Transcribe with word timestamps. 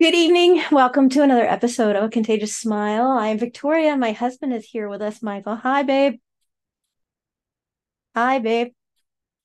Good 0.00 0.14
evening. 0.14 0.62
Welcome 0.70 1.08
to 1.08 1.24
another 1.24 1.44
episode 1.44 1.96
of 1.96 2.04
A 2.04 2.08
Contagious 2.08 2.54
Smile. 2.54 3.08
I 3.08 3.28
am 3.28 3.38
Victoria. 3.38 3.96
My 3.96 4.12
husband 4.12 4.54
is 4.54 4.64
here 4.64 4.88
with 4.88 5.02
us, 5.02 5.24
Michael. 5.24 5.56
Hi, 5.56 5.82
babe. 5.82 6.20
Hi, 8.14 8.38
babe. 8.38 8.68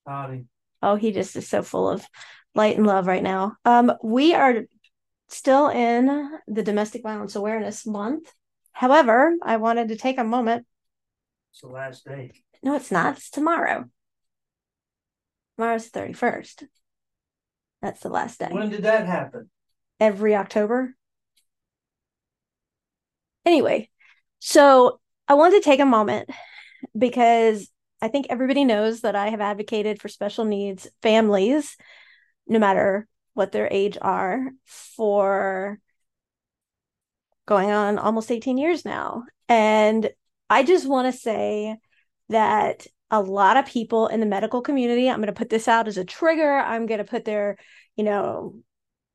Howdy. 0.06 0.44
Oh, 0.80 0.94
he 0.94 1.10
just 1.10 1.34
is 1.34 1.48
so 1.48 1.64
full 1.64 1.88
of 1.88 2.06
light 2.54 2.76
and 2.76 2.86
love 2.86 3.08
right 3.08 3.22
now. 3.22 3.56
Um, 3.64 3.94
we 4.00 4.32
are 4.32 4.62
still 5.28 5.70
in 5.70 6.30
the 6.46 6.62
Domestic 6.62 7.02
Violence 7.02 7.34
Awareness 7.34 7.84
Month. 7.84 8.32
However, 8.70 9.34
I 9.42 9.56
wanted 9.56 9.88
to 9.88 9.96
take 9.96 10.18
a 10.18 10.24
moment. 10.24 10.68
It's 11.50 11.62
the 11.62 11.66
last 11.66 12.04
day. 12.04 12.30
No, 12.62 12.76
it's 12.76 12.92
not. 12.92 13.16
It's 13.16 13.28
tomorrow. 13.28 13.86
Tomorrow's 15.56 15.90
the 15.90 15.98
31st. 15.98 16.68
That's 17.82 18.02
the 18.02 18.08
last 18.08 18.38
day. 18.38 18.50
When 18.52 18.70
did 18.70 18.84
that 18.84 19.06
happen? 19.06 19.50
Every 20.04 20.36
October. 20.36 20.94
Anyway, 23.46 23.88
so 24.38 25.00
I 25.26 25.34
wanted 25.34 25.62
to 25.62 25.64
take 25.64 25.80
a 25.80 25.86
moment 25.86 26.28
because 26.96 27.70
I 28.02 28.08
think 28.08 28.26
everybody 28.28 28.64
knows 28.66 29.00
that 29.00 29.16
I 29.16 29.30
have 29.30 29.40
advocated 29.40 30.02
for 30.02 30.08
special 30.08 30.44
needs 30.44 30.86
families, 31.00 31.78
no 32.46 32.58
matter 32.58 33.08
what 33.32 33.50
their 33.50 33.66
age 33.70 33.96
are, 34.02 34.50
for 34.66 35.78
going 37.46 37.70
on 37.70 37.98
almost 37.98 38.30
18 38.30 38.58
years 38.58 38.84
now. 38.84 39.24
And 39.48 40.10
I 40.50 40.64
just 40.64 40.86
want 40.86 41.10
to 41.10 41.18
say 41.18 41.78
that 42.28 42.86
a 43.10 43.22
lot 43.22 43.56
of 43.56 43.64
people 43.64 44.08
in 44.08 44.20
the 44.20 44.26
medical 44.26 44.60
community, 44.60 45.08
I'm 45.08 45.16
going 45.16 45.28
to 45.28 45.32
put 45.32 45.48
this 45.48 45.66
out 45.66 45.88
as 45.88 45.96
a 45.96 46.04
trigger. 46.04 46.58
I'm 46.58 46.84
going 46.84 46.98
to 46.98 47.04
put 47.04 47.24
their, 47.24 47.56
you 47.96 48.04
know, 48.04 48.56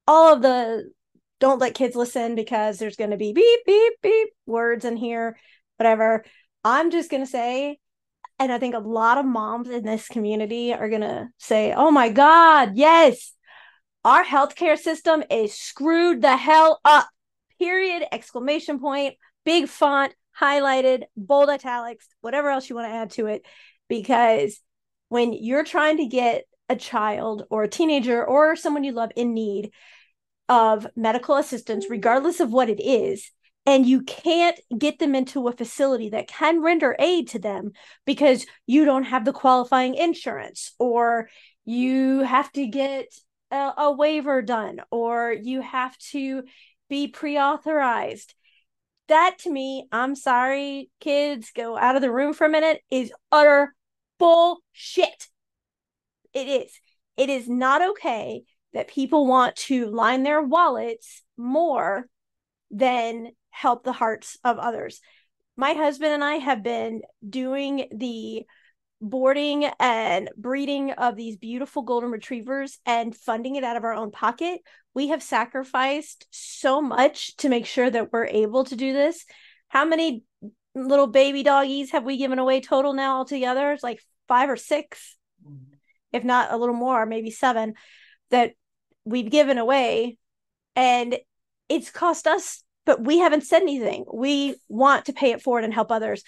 all 0.09 0.33
of 0.33 0.41
the 0.41 0.91
don't 1.39 1.59
let 1.59 1.75
kids 1.75 1.95
listen 1.95 2.35
because 2.35 2.79
there's 2.79 2.95
going 2.95 3.11
to 3.11 3.17
be 3.17 3.31
beep 3.31 3.59
beep 3.65 3.93
beep 4.01 4.29
words 4.45 4.83
in 4.83 4.97
here 4.97 5.37
whatever. 5.77 6.25
I'm 6.65 6.91
just 6.91 7.09
going 7.09 7.23
to 7.23 7.29
say 7.29 7.77
and 8.37 8.51
i 8.51 8.57
think 8.57 8.75
a 8.75 8.79
lot 8.79 9.17
of 9.17 9.25
moms 9.25 9.69
in 9.69 9.83
this 9.83 10.07
community 10.07 10.73
are 10.73 10.89
going 10.89 11.01
to 11.01 11.27
say 11.37 11.73
oh 11.73 11.91
my 11.91 12.09
god 12.09 12.71
yes 12.75 13.33
our 14.05 14.23
healthcare 14.23 14.77
system 14.77 15.23
is 15.29 15.53
screwed 15.53 16.21
the 16.21 16.37
hell 16.37 16.79
up. 16.85 17.07
Period 17.59 18.03
exclamation 18.11 18.79
point 18.79 19.15
big 19.45 19.67
font 19.67 20.13
highlighted 20.39 21.03
bold 21.17 21.49
italics 21.49 22.07
whatever 22.21 22.49
else 22.49 22.69
you 22.69 22.75
want 22.75 22.87
to 22.87 22.95
add 22.95 23.11
to 23.11 23.27
it. 23.27 23.45
Because 23.89 24.61
when 25.09 25.33
you're 25.33 25.65
trying 25.65 25.97
to 25.97 26.05
get 26.05 26.45
a 26.69 26.75
child 26.75 27.43
or 27.49 27.63
a 27.63 27.67
teenager 27.67 28.23
or 28.25 28.55
someone 28.55 28.83
you 28.83 28.93
love 28.93 29.11
in 29.15 29.33
need 29.33 29.71
of 30.49 30.87
medical 30.95 31.35
assistance, 31.35 31.85
regardless 31.89 32.39
of 32.39 32.51
what 32.51 32.69
it 32.69 32.81
is, 32.81 33.31
and 33.65 33.85
you 33.85 34.01
can't 34.01 34.59
get 34.77 34.97
them 34.97 35.13
into 35.13 35.47
a 35.47 35.51
facility 35.51 36.09
that 36.09 36.27
can 36.27 36.61
render 36.61 36.95
aid 36.97 37.27
to 37.29 37.39
them 37.39 37.71
because 38.05 38.47
you 38.65 38.83
don't 38.83 39.03
have 39.03 39.25
the 39.25 39.31
qualifying 39.31 39.93
insurance 39.93 40.73
or 40.79 41.29
you 41.65 42.19
have 42.19 42.51
to 42.53 42.65
get 42.65 43.13
a, 43.51 43.73
a 43.77 43.91
waiver 43.91 44.41
done 44.41 44.81
or 44.89 45.31
you 45.31 45.61
have 45.61 45.95
to 45.97 46.43
be 46.89 47.07
pre-authorized. 47.07 48.33
That 49.07 49.37
to 49.39 49.51
me 49.51 49.87
i'm 49.91 50.15
sorry 50.15 50.91
kids 50.99 51.51
go 51.55 51.75
out 51.75 51.95
of 51.95 52.01
the 52.03 52.11
room 52.11 52.33
for 52.33 52.45
a 52.45 52.49
minute 52.49 52.81
is 52.91 53.11
utter 53.31 53.73
bullshit. 54.19 55.27
It 56.33 56.47
is. 56.47 56.79
It 57.17 57.29
is 57.29 57.49
not 57.49 57.81
okay 57.91 58.43
that 58.73 58.87
people 58.87 59.25
want 59.25 59.55
to 59.55 59.87
line 59.87 60.23
their 60.23 60.41
wallets 60.41 61.23
more 61.37 62.07
than 62.71 63.29
help 63.49 63.83
the 63.83 63.93
hearts 63.93 64.37
of 64.43 64.57
others. 64.57 65.01
My 65.57 65.73
husband 65.73 66.13
and 66.13 66.23
I 66.23 66.35
have 66.35 66.63
been 66.63 67.01
doing 67.27 67.87
the 67.91 68.45
boarding 69.01 69.65
and 69.79 70.29
breeding 70.37 70.91
of 70.91 71.15
these 71.15 71.37
beautiful 71.37 71.81
golden 71.83 72.11
retrievers 72.11 72.79
and 72.85 73.15
funding 73.15 73.55
it 73.55 73.63
out 73.63 73.77
of 73.77 73.83
our 73.83 73.93
own 73.93 74.11
pocket. 74.11 74.61
We 74.93 75.09
have 75.09 75.23
sacrificed 75.23 76.27
so 76.31 76.81
much 76.81 77.35
to 77.37 77.49
make 77.49 77.65
sure 77.65 77.89
that 77.89 78.11
we're 78.11 78.25
able 78.25 78.65
to 78.65 78.75
do 78.75 78.93
this. 78.93 79.25
How 79.69 79.85
many 79.85 80.23
little 80.75 81.07
baby 81.07 81.43
doggies 81.43 81.91
have 81.91 82.03
we 82.03 82.17
given 82.17 82.39
away 82.39 82.61
total 82.61 82.93
now 82.93 83.17
altogether? 83.17 83.71
It's 83.71 83.83
like 83.83 84.01
five 84.27 84.49
or 84.49 84.57
6 84.57 85.17
mm-hmm. 85.45 85.73
if 86.11 86.23
not 86.23 86.51
a 86.51 86.57
little 86.57 86.75
more, 86.75 87.05
maybe 87.05 87.31
seven 87.31 87.73
that 88.31 88.53
we've 89.09 89.29
given 89.29 89.57
away 89.57 90.17
and 90.75 91.17
it's 91.67 91.89
cost 91.91 92.27
us 92.27 92.63
but 92.89 93.05
we 93.05 93.19
haven't 93.19 93.43
said 93.43 93.61
anything. 93.61 94.03
We 94.11 94.55
want 94.67 95.05
to 95.05 95.13
pay 95.13 95.29
it 95.29 95.43
forward 95.43 95.63
and 95.63 95.71
help 95.71 95.91
others 95.91 96.23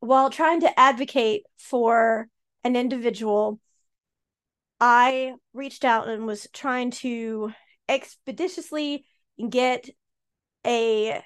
while 0.00 0.28
trying 0.28 0.60
to 0.60 0.78
advocate 0.78 1.44
for 1.58 2.28
an 2.64 2.76
individual. 2.76 3.58
I 4.78 5.32
reached 5.54 5.86
out 5.86 6.06
and 6.08 6.26
was 6.26 6.48
trying 6.52 6.90
to 6.90 7.52
expeditiously 7.88 9.06
get 9.48 9.88
a 10.66 11.22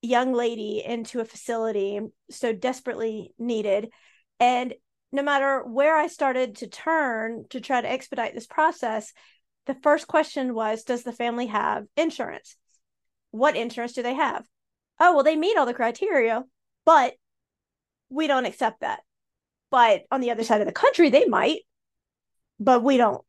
young 0.00 0.32
lady 0.32 0.82
into 0.82 1.20
a 1.20 1.26
facility 1.26 2.00
so 2.30 2.54
desperately 2.54 3.34
needed. 3.38 3.90
And 4.40 4.72
no 5.12 5.22
matter 5.22 5.62
where 5.64 5.96
i 5.96 6.06
started 6.06 6.56
to 6.56 6.66
turn 6.66 7.44
to 7.50 7.60
try 7.60 7.80
to 7.80 7.90
expedite 7.90 8.34
this 8.34 8.46
process 8.46 9.12
the 9.66 9.74
first 9.74 10.06
question 10.06 10.54
was 10.54 10.84
Does 10.84 11.02
the 11.02 11.12
family 11.12 11.46
have 11.46 11.86
insurance? 11.96 12.56
What 13.30 13.56
insurance 13.56 13.92
do 13.92 14.02
they 14.02 14.14
have? 14.14 14.44
Oh, 15.00 15.14
well, 15.14 15.24
they 15.24 15.36
meet 15.36 15.56
all 15.56 15.66
the 15.66 15.74
criteria, 15.74 16.44
but 16.84 17.14
we 18.08 18.26
don't 18.26 18.46
accept 18.46 18.80
that. 18.80 19.00
But 19.70 20.02
on 20.10 20.20
the 20.20 20.30
other 20.30 20.44
side 20.44 20.60
of 20.60 20.66
the 20.66 20.72
country, 20.72 21.10
they 21.10 21.24
might, 21.24 21.60
but 22.60 22.82
we 22.84 22.96
don't. 22.96 23.24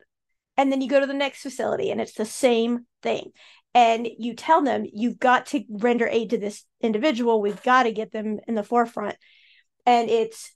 And 0.57 0.71
then 0.71 0.81
you 0.81 0.87
go 0.87 0.99
to 0.99 1.07
the 1.07 1.13
next 1.13 1.41
facility 1.41 1.89
and 1.89 1.99
it's 1.99 2.13
the 2.13 2.25
same 2.25 2.85
thing. 3.01 3.31
And 3.73 4.07
you 4.19 4.35
tell 4.35 4.61
them, 4.61 4.85
you've 4.93 5.19
got 5.19 5.47
to 5.47 5.63
render 5.69 6.07
aid 6.07 6.29
to 6.29 6.37
this 6.37 6.63
individual. 6.81 7.41
We've 7.41 7.61
got 7.63 7.83
to 7.83 7.91
get 7.91 8.11
them 8.11 8.39
in 8.47 8.55
the 8.55 8.63
forefront. 8.63 9.17
And 9.85 10.09
it's 10.09 10.53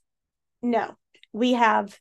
no, 0.62 0.96
we 1.32 1.52
have 1.52 1.98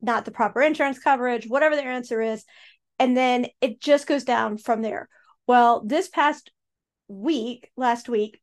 not 0.00 0.24
the 0.24 0.30
proper 0.30 0.62
insurance 0.62 0.98
coverage, 0.98 1.46
whatever 1.46 1.76
their 1.76 1.90
answer 1.90 2.20
is 2.20 2.44
and 3.02 3.16
then 3.16 3.46
it 3.60 3.80
just 3.80 4.06
goes 4.06 4.22
down 4.22 4.58
from 4.58 4.80
there. 4.80 5.08
Well, 5.48 5.82
this 5.84 6.08
past 6.08 6.52
week, 7.08 7.68
last 7.76 8.08
week, 8.08 8.40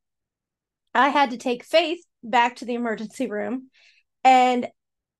I 0.93 1.07
had 1.07 1.29
to 1.29 1.37
take 1.37 1.63
Faith 1.63 2.03
back 2.23 2.57
to 2.57 2.65
the 2.65 2.73
emergency 2.73 3.27
room. 3.27 3.69
And 4.21 4.67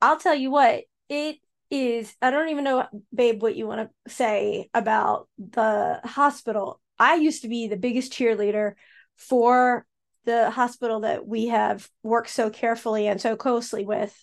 I'll 0.01 0.19
tell 0.19 0.35
you 0.35 0.51
what, 0.51 0.83
it 1.07 1.37
is, 1.71 2.13
I 2.21 2.31
don't 2.31 2.49
even 2.49 2.65
know, 2.65 2.85
babe, 3.15 3.41
what 3.41 3.55
you 3.55 3.65
want 3.65 3.89
to 3.89 4.13
say 4.13 4.69
about 4.73 5.29
the 5.37 6.01
hospital. 6.03 6.81
I 6.99 7.15
used 7.15 7.43
to 7.43 7.47
be 7.47 7.69
the 7.69 7.77
biggest 7.77 8.11
cheerleader 8.11 8.73
for 9.15 9.85
the 10.25 10.49
hospital 10.49 10.99
that 11.01 11.25
we 11.25 11.47
have 11.47 11.89
worked 12.03 12.31
so 12.31 12.49
carefully 12.49 13.07
and 13.07 13.21
so 13.21 13.37
closely 13.37 13.85
with 13.85 14.13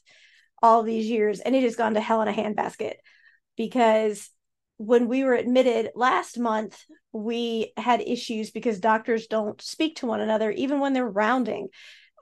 all 0.63 0.83
these 0.83 1.07
years. 1.07 1.41
And 1.41 1.57
it 1.57 1.63
has 1.63 1.75
gone 1.75 1.95
to 1.95 2.03
hell 2.03 2.21
in 2.21 2.29
a 2.29 2.35
handbasket 2.35 2.97
because 3.57 4.29
when 4.79 5.09
we 5.09 5.25
were 5.25 5.35
admitted 5.35 5.91
last 5.95 6.39
month, 6.39 6.85
we 7.13 7.73
had 7.77 8.01
issues 8.01 8.51
because 8.51 8.79
doctors 8.79 9.27
don't 9.27 9.61
speak 9.63 9.97
to 9.97 10.07
one 10.07 10.21
another, 10.21 10.51
even 10.51 10.81
when 10.81 10.93
they're 10.93 11.09
rounding. 11.09 11.69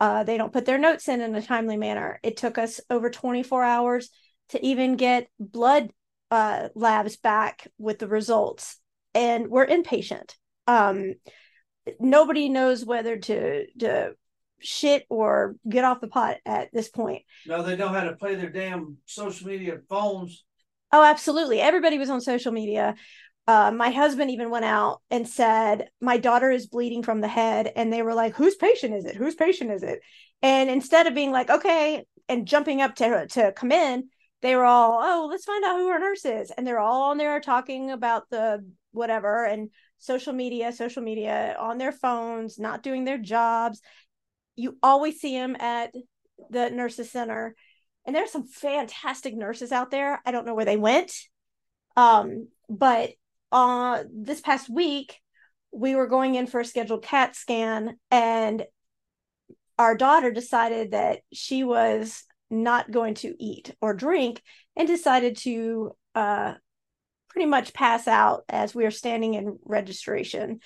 Uh, 0.00 0.24
they 0.24 0.36
don't 0.36 0.52
put 0.52 0.66
their 0.66 0.78
notes 0.78 1.08
in 1.08 1.20
in 1.20 1.34
a 1.34 1.42
timely 1.42 1.76
manner. 1.76 2.20
It 2.22 2.36
took 2.36 2.58
us 2.58 2.80
over 2.90 3.10
24 3.10 3.64
hours 3.64 4.10
to 4.50 4.64
even 4.64 4.96
get 4.96 5.28
blood 5.38 5.90
uh, 6.30 6.68
labs 6.74 7.16
back 7.16 7.68
with 7.78 7.98
the 7.98 8.08
results, 8.08 8.78
and 9.14 9.48
we're 9.48 9.66
inpatient. 9.66 10.34
Um, 10.66 11.14
nobody 12.00 12.48
knows 12.48 12.84
whether 12.84 13.16
to 13.16 13.66
to 13.78 14.14
shit 14.60 15.04
or 15.10 15.56
get 15.68 15.84
off 15.84 16.00
the 16.00 16.08
pot 16.08 16.38
at 16.46 16.72
this 16.72 16.88
point. 16.88 17.22
No, 17.46 17.62
they 17.62 17.76
know 17.76 17.88
how 17.88 18.04
to 18.04 18.16
play 18.16 18.34
their 18.34 18.50
damn 18.50 18.96
social 19.06 19.46
media 19.48 19.78
phones 19.88 20.44
Oh, 20.94 21.02
absolutely. 21.02 21.60
Everybody 21.60 21.98
was 21.98 22.08
on 22.08 22.20
social 22.20 22.52
media. 22.52 22.94
Uh, 23.48 23.72
my 23.72 23.90
husband 23.90 24.30
even 24.30 24.48
went 24.48 24.64
out 24.64 25.02
and 25.10 25.28
said, 25.28 25.88
My 26.00 26.18
daughter 26.18 26.52
is 26.52 26.68
bleeding 26.68 27.02
from 27.02 27.20
the 27.20 27.26
head. 27.26 27.72
And 27.74 27.92
they 27.92 28.02
were 28.02 28.14
like, 28.14 28.36
Whose 28.36 28.54
patient 28.54 28.94
is 28.94 29.04
it? 29.04 29.16
Whose 29.16 29.34
patient 29.34 29.72
is 29.72 29.82
it? 29.82 29.98
And 30.40 30.70
instead 30.70 31.08
of 31.08 31.14
being 31.16 31.32
like, 31.32 31.50
Okay, 31.50 32.04
and 32.28 32.46
jumping 32.46 32.80
up 32.80 32.94
to, 32.96 33.26
to 33.26 33.50
come 33.50 33.72
in, 33.72 34.08
they 34.40 34.54
were 34.54 34.64
all, 34.64 35.00
Oh, 35.02 35.26
let's 35.28 35.44
find 35.44 35.64
out 35.64 35.78
who 35.78 35.88
our 35.88 35.98
nurse 35.98 36.24
is. 36.24 36.52
And 36.52 36.64
they're 36.64 36.78
all 36.78 37.10
on 37.10 37.18
there 37.18 37.40
talking 37.40 37.90
about 37.90 38.30
the 38.30 38.64
whatever 38.92 39.44
and 39.44 39.70
social 39.98 40.32
media, 40.32 40.72
social 40.72 41.02
media 41.02 41.56
on 41.58 41.76
their 41.76 41.90
phones, 41.90 42.56
not 42.56 42.84
doing 42.84 43.04
their 43.04 43.18
jobs. 43.18 43.82
You 44.54 44.78
always 44.80 45.20
see 45.20 45.36
them 45.36 45.56
at 45.58 45.92
the 46.50 46.70
nurses 46.70 47.10
center 47.10 47.56
and 48.06 48.14
there's 48.14 48.32
some 48.32 48.46
fantastic 48.46 49.34
nurses 49.34 49.72
out 49.72 49.90
there. 49.90 50.20
I 50.24 50.30
don't 50.30 50.46
know 50.46 50.54
where 50.54 50.64
they 50.64 50.76
went. 50.76 51.12
Um, 51.96 52.48
but 52.68 53.10
uh 53.52 54.02
this 54.12 54.40
past 54.40 54.68
week 54.68 55.20
we 55.74 55.94
were 55.94 56.06
going 56.06 56.34
in 56.34 56.46
for 56.46 56.60
a 56.60 56.64
scheduled 56.64 57.02
CAT 57.02 57.34
scan, 57.34 57.98
and 58.10 58.64
our 59.78 59.96
daughter 59.96 60.30
decided 60.30 60.92
that 60.92 61.20
she 61.32 61.64
was 61.64 62.24
not 62.48 62.90
going 62.90 63.14
to 63.14 63.34
eat 63.40 63.74
or 63.80 63.92
drink 63.92 64.40
and 64.76 64.86
decided 64.86 65.36
to 65.38 65.92
uh, 66.14 66.54
pretty 67.28 67.46
much 67.46 67.74
pass 67.74 68.06
out 68.06 68.44
as 68.48 68.74
we 68.74 68.84
are 68.84 68.92
standing 68.92 69.34
in 69.34 69.58
registration. 69.64 70.60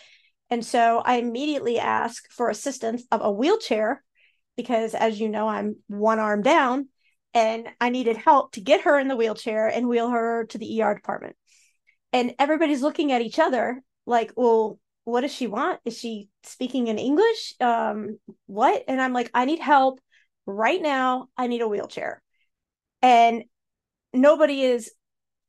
And 0.50 0.64
so 0.64 1.00
I 1.04 1.14
immediately 1.14 1.78
asked 1.78 2.32
for 2.32 2.50
assistance 2.50 3.04
of 3.10 3.22
a 3.22 3.30
wheelchair 3.30 4.04
because, 4.56 4.94
as 4.94 5.18
you 5.18 5.28
know, 5.28 5.48
I'm 5.48 5.76
one 5.86 6.18
arm 6.18 6.42
down 6.42 6.88
and 7.34 7.68
I 7.80 7.90
needed 7.90 8.16
help 8.16 8.52
to 8.52 8.60
get 8.60 8.82
her 8.82 8.98
in 8.98 9.08
the 9.08 9.16
wheelchair 9.16 9.68
and 9.68 9.88
wheel 9.88 10.10
her 10.10 10.46
to 10.46 10.58
the 10.58 10.82
ER 10.82 10.94
department. 10.94 11.36
And 12.12 12.34
everybody's 12.38 12.82
looking 12.82 13.12
at 13.12 13.22
each 13.22 13.38
other 13.38 13.82
like, 14.06 14.32
well, 14.36 14.78
what 15.04 15.22
does 15.22 15.32
she 15.32 15.46
want? 15.46 15.80
Is 15.84 15.98
she 15.98 16.28
speaking 16.42 16.88
in 16.88 16.98
English? 16.98 17.54
Um, 17.60 18.18
what? 18.46 18.84
And 18.88 19.00
I'm 19.00 19.12
like, 19.12 19.30
I 19.34 19.44
need 19.44 19.58
help 19.58 20.00
right 20.46 20.80
now. 20.80 21.28
I 21.36 21.46
need 21.46 21.62
a 21.62 21.68
wheelchair. 21.68 22.22
And 23.02 23.44
nobody 24.12 24.62
is 24.62 24.90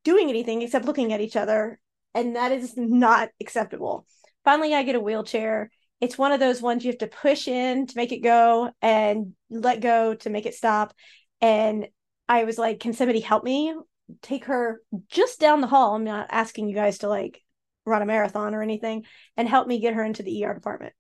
doing 0.03 0.29
anything 0.29 0.61
except 0.61 0.85
looking 0.85 1.13
at 1.13 1.21
each 1.21 1.35
other. 1.35 1.79
And 2.13 2.35
that 2.35 2.51
is 2.51 2.75
not 2.75 3.29
acceptable. 3.39 4.05
Finally, 4.43 4.73
I 4.73 4.83
get 4.83 4.95
a 4.95 4.99
wheelchair. 4.99 5.69
It's 6.01 6.17
one 6.17 6.31
of 6.31 6.39
those 6.39 6.61
ones 6.61 6.83
you 6.83 6.91
have 6.91 6.99
to 6.99 7.07
push 7.07 7.47
in 7.47 7.87
to 7.87 7.97
make 7.97 8.11
it 8.11 8.19
go 8.19 8.71
and 8.81 9.33
let 9.49 9.81
go 9.81 10.15
to 10.15 10.29
make 10.29 10.45
it 10.45 10.55
stop. 10.55 10.93
And 11.41 11.87
I 12.27 12.43
was 12.43 12.57
like, 12.57 12.79
can 12.79 12.93
somebody 12.93 13.19
help 13.19 13.43
me 13.43 13.73
take 14.21 14.45
her 14.45 14.81
just 15.09 15.39
down 15.39 15.61
the 15.61 15.67
hall? 15.67 15.95
I'm 15.95 16.03
not 16.03 16.27
asking 16.31 16.67
you 16.67 16.75
guys 16.75 16.99
to 16.99 17.09
like 17.09 17.41
run 17.85 18.01
a 18.01 18.05
marathon 18.05 18.53
or 18.55 18.61
anything 18.61 19.05
and 19.35 19.47
help 19.47 19.67
me 19.67 19.79
get 19.79 19.93
her 19.93 20.03
into 20.03 20.23
the 20.23 20.45
ER 20.45 20.53
department. 20.53 20.93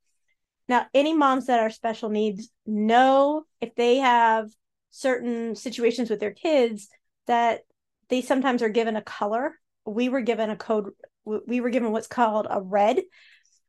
Now, 0.67 0.85
any 0.93 1.13
moms 1.13 1.47
that 1.47 1.59
are 1.59 1.69
special 1.69 2.09
needs 2.09 2.49
know 2.65 3.43
if 3.59 3.73
they 3.75 3.97
have 3.97 4.49
certain 4.91 5.55
situations 5.55 6.09
with 6.09 6.19
their 6.19 6.33
kids 6.33 6.89
that 7.27 7.61
they 8.09 8.21
sometimes 8.21 8.61
are 8.61 8.69
given 8.69 8.95
a 8.95 9.01
color. 9.01 9.53
We 9.85 10.09
were 10.09 10.21
given 10.21 10.49
a 10.49 10.55
code, 10.55 10.91
we 11.25 11.61
were 11.61 11.69
given 11.69 11.91
what's 11.91 12.07
called 12.07 12.47
a 12.49 12.61
red, 12.61 13.01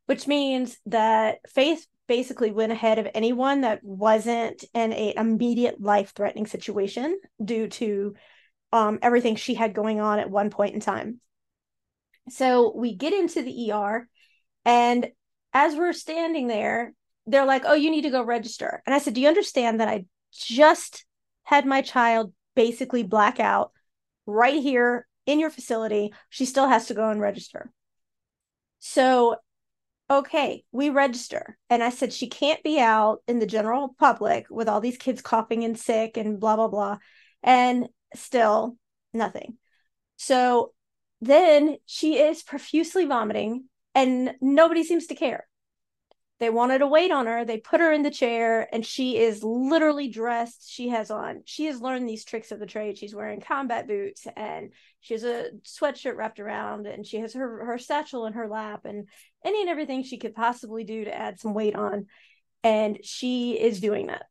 which 0.05 0.27
means 0.27 0.77
that 0.87 1.39
Faith 1.47 1.85
basically 2.11 2.51
went 2.51 2.73
ahead 2.73 2.99
of 2.99 3.07
anyone 3.13 3.61
that 3.61 3.81
wasn't 3.81 4.65
in 4.73 4.91
a 4.91 5.13
immediate 5.15 5.79
life 5.79 6.11
threatening 6.13 6.45
situation 6.45 7.17
due 7.41 7.69
to 7.69 8.13
um, 8.73 8.99
everything 9.01 9.37
she 9.37 9.53
had 9.53 9.73
going 9.73 10.01
on 10.01 10.19
at 10.19 10.29
one 10.29 10.49
point 10.49 10.73
in 10.73 10.81
time. 10.81 11.21
So 12.27 12.73
we 12.75 12.95
get 12.95 13.13
into 13.13 13.41
the 13.41 13.71
ER, 13.71 14.09
and 14.65 15.07
as 15.53 15.73
we're 15.73 15.93
standing 15.93 16.47
there, 16.47 16.93
they're 17.27 17.45
like, 17.45 17.63
Oh, 17.65 17.75
you 17.75 17.89
need 17.89 18.01
to 18.01 18.09
go 18.09 18.21
register. 18.21 18.83
And 18.85 18.93
I 18.93 18.97
said, 18.97 19.13
Do 19.13 19.21
you 19.21 19.29
understand 19.29 19.79
that 19.79 19.87
I 19.87 20.03
just 20.33 21.05
had 21.43 21.65
my 21.65 21.81
child 21.81 22.33
basically 22.57 23.03
black 23.03 23.39
out 23.39 23.71
right 24.25 24.61
here 24.61 25.07
in 25.25 25.39
your 25.39 25.49
facility? 25.49 26.11
She 26.27 26.43
still 26.43 26.67
has 26.67 26.87
to 26.87 26.93
go 26.93 27.09
and 27.09 27.21
register. 27.21 27.71
So, 28.79 29.37
okay, 30.11 30.63
we 30.71 30.89
register. 30.89 31.57
And 31.69 31.81
I 31.81 31.89
said, 31.89 32.13
She 32.13 32.27
can't 32.27 32.61
be 32.63 32.79
out 32.79 33.19
in 33.27 33.39
the 33.39 33.45
general 33.45 33.95
public 33.97 34.45
with 34.49 34.67
all 34.67 34.81
these 34.81 34.97
kids 34.97 35.21
coughing 35.21 35.63
and 35.63 35.79
sick 35.79 36.17
and 36.17 36.39
blah, 36.39 36.57
blah, 36.57 36.67
blah. 36.67 36.97
And 37.41 37.87
still 38.13 38.77
nothing. 39.13 39.57
So 40.17 40.73
then 41.21 41.77
she 41.85 42.19
is 42.19 42.43
profusely 42.43 43.05
vomiting 43.05 43.65
and 43.95 44.33
nobody 44.41 44.83
seems 44.83 45.07
to 45.07 45.15
care. 45.15 45.47
They 46.39 46.49
wanted 46.49 46.79
to 46.79 46.87
wait 46.87 47.11
on 47.11 47.27
her. 47.27 47.45
They 47.45 47.59
put 47.59 47.81
her 47.81 47.91
in 47.91 48.01
the 48.01 48.09
chair 48.09 48.67
and 48.73 48.83
she 48.83 49.17
is 49.17 49.43
literally 49.43 50.07
dressed. 50.07 50.67
She 50.67 50.89
has 50.89 51.11
on, 51.11 51.43
she 51.45 51.65
has 51.65 51.81
learned 51.81 52.09
these 52.09 52.25
tricks 52.25 52.51
of 52.51 52.59
the 52.59 52.65
trade. 52.65 52.97
She's 52.97 53.13
wearing 53.13 53.41
combat 53.41 53.87
boots 53.87 54.25
and 54.35 54.73
she 55.01 55.13
has 55.13 55.23
a 55.23 55.51
sweatshirt 55.63 56.15
wrapped 56.15 56.39
around 56.39 56.87
and 56.87 57.05
she 57.05 57.17
has 57.17 57.35
her, 57.35 57.65
her 57.65 57.77
satchel 57.77 58.25
in 58.25 58.33
her 58.33 58.47
lap 58.47 58.85
and 58.85 59.07
any 59.43 59.61
and 59.61 59.69
everything 59.69 60.03
she 60.03 60.17
could 60.17 60.35
possibly 60.35 60.83
do 60.83 61.05
to 61.05 61.15
add 61.15 61.39
some 61.39 61.53
weight 61.53 61.75
on. 61.75 62.07
And 62.63 62.99
she 63.03 63.59
is 63.59 63.79
doing 63.79 64.07
that. 64.07 64.25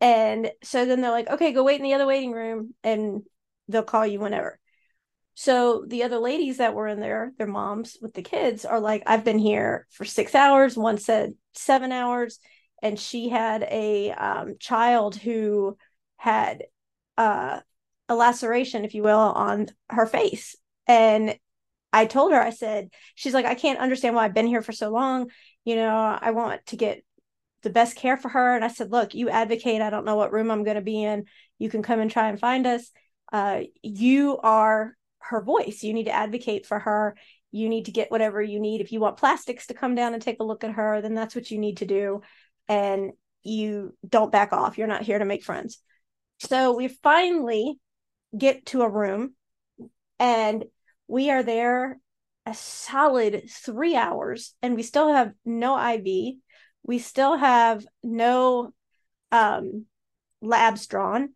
And 0.00 0.50
so 0.62 0.86
then 0.86 1.00
they're 1.00 1.10
like, 1.10 1.28
okay, 1.28 1.52
go 1.52 1.62
wait 1.62 1.78
in 1.78 1.84
the 1.84 1.94
other 1.94 2.06
waiting 2.06 2.32
room 2.32 2.74
and 2.82 3.22
they'll 3.68 3.82
call 3.82 4.06
you 4.06 4.18
whenever. 4.18 4.58
So 5.34 5.84
the 5.86 6.02
other 6.02 6.18
ladies 6.18 6.58
that 6.58 6.74
were 6.74 6.88
in 6.88 7.00
there, 7.00 7.32
their 7.38 7.46
moms 7.46 7.96
with 8.02 8.14
the 8.14 8.22
kids, 8.22 8.64
are 8.64 8.80
like, 8.80 9.02
I've 9.06 9.24
been 9.24 9.38
here 9.38 9.86
for 9.90 10.04
six 10.04 10.34
hours. 10.34 10.76
One 10.76 10.98
said 10.98 11.34
seven 11.54 11.92
hours. 11.92 12.38
And 12.82 12.98
she 12.98 13.28
had 13.28 13.62
a 13.62 14.10
um, 14.12 14.56
child 14.58 15.16
who 15.16 15.76
had 16.16 16.64
uh, 17.16 17.60
a 18.08 18.14
laceration, 18.14 18.84
if 18.84 18.94
you 18.94 19.02
will, 19.02 19.18
on 19.18 19.68
her 19.90 20.06
face. 20.06 20.56
And 20.86 21.36
I 21.92 22.06
told 22.06 22.32
her, 22.32 22.40
I 22.40 22.50
said, 22.50 22.90
she's 23.14 23.34
like, 23.34 23.46
I 23.46 23.54
can't 23.54 23.80
understand 23.80 24.14
why 24.14 24.24
I've 24.24 24.34
been 24.34 24.46
here 24.46 24.62
for 24.62 24.72
so 24.72 24.90
long. 24.90 25.30
You 25.64 25.76
know, 25.76 26.18
I 26.20 26.30
want 26.30 26.64
to 26.66 26.76
get 26.76 27.04
the 27.62 27.70
best 27.70 27.96
care 27.96 28.16
for 28.16 28.28
her. 28.28 28.54
And 28.54 28.64
I 28.64 28.68
said, 28.68 28.90
look, 28.90 29.14
you 29.14 29.28
advocate. 29.28 29.82
I 29.82 29.90
don't 29.90 30.04
know 30.04 30.16
what 30.16 30.32
room 30.32 30.50
I'm 30.50 30.64
going 30.64 30.76
to 30.76 30.82
be 30.82 31.02
in. 31.02 31.26
You 31.58 31.68
can 31.68 31.82
come 31.82 32.00
and 32.00 32.10
try 32.10 32.28
and 32.28 32.38
find 32.38 32.66
us. 32.66 32.90
Uh, 33.32 33.62
you 33.82 34.38
are 34.38 34.96
her 35.18 35.42
voice. 35.42 35.82
You 35.82 35.92
need 35.92 36.04
to 36.04 36.14
advocate 36.14 36.66
for 36.66 36.78
her. 36.78 37.16
You 37.52 37.68
need 37.68 37.86
to 37.86 37.92
get 37.92 38.10
whatever 38.10 38.40
you 38.40 38.60
need. 38.60 38.80
If 38.80 38.92
you 38.92 39.00
want 39.00 39.16
plastics 39.16 39.66
to 39.66 39.74
come 39.74 39.94
down 39.94 40.14
and 40.14 40.22
take 40.22 40.40
a 40.40 40.44
look 40.44 40.64
at 40.64 40.72
her, 40.72 41.00
then 41.02 41.14
that's 41.14 41.34
what 41.34 41.50
you 41.50 41.58
need 41.58 41.78
to 41.78 41.86
do. 41.86 42.22
And 42.68 43.12
you 43.42 43.96
don't 44.08 44.32
back 44.32 44.52
off. 44.52 44.78
You're 44.78 44.86
not 44.86 45.02
here 45.02 45.18
to 45.18 45.24
make 45.24 45.44
friends. 45.44 45.78
So 46.38 46.74
we 46.74 46.88
finally 46.88 47.78
get 48.36 48.66
to 48.66 48.82
a 48.82 48.88
room 48.88 49.34
and 50.18 50.64
we 51.10 51.30
are 51.30 51.42
there 51.42 51.98
a 52.46 52.54
solid 52.54 53.42
three 53.50 53.96
hours 53.96 54.54
and 54.62 54.76
we 54.76 54.82
still 54.82 55.12
have 55.12 55.32
no 55.44 55.76
IV. 55.76 56.36
We 56.84 56.98
still 57.00 57.36
have 57.36 57.84
no 58.02 58.72
um, 59.32 59.86
labs 60.40 60.86
drawn. 60.86 61.30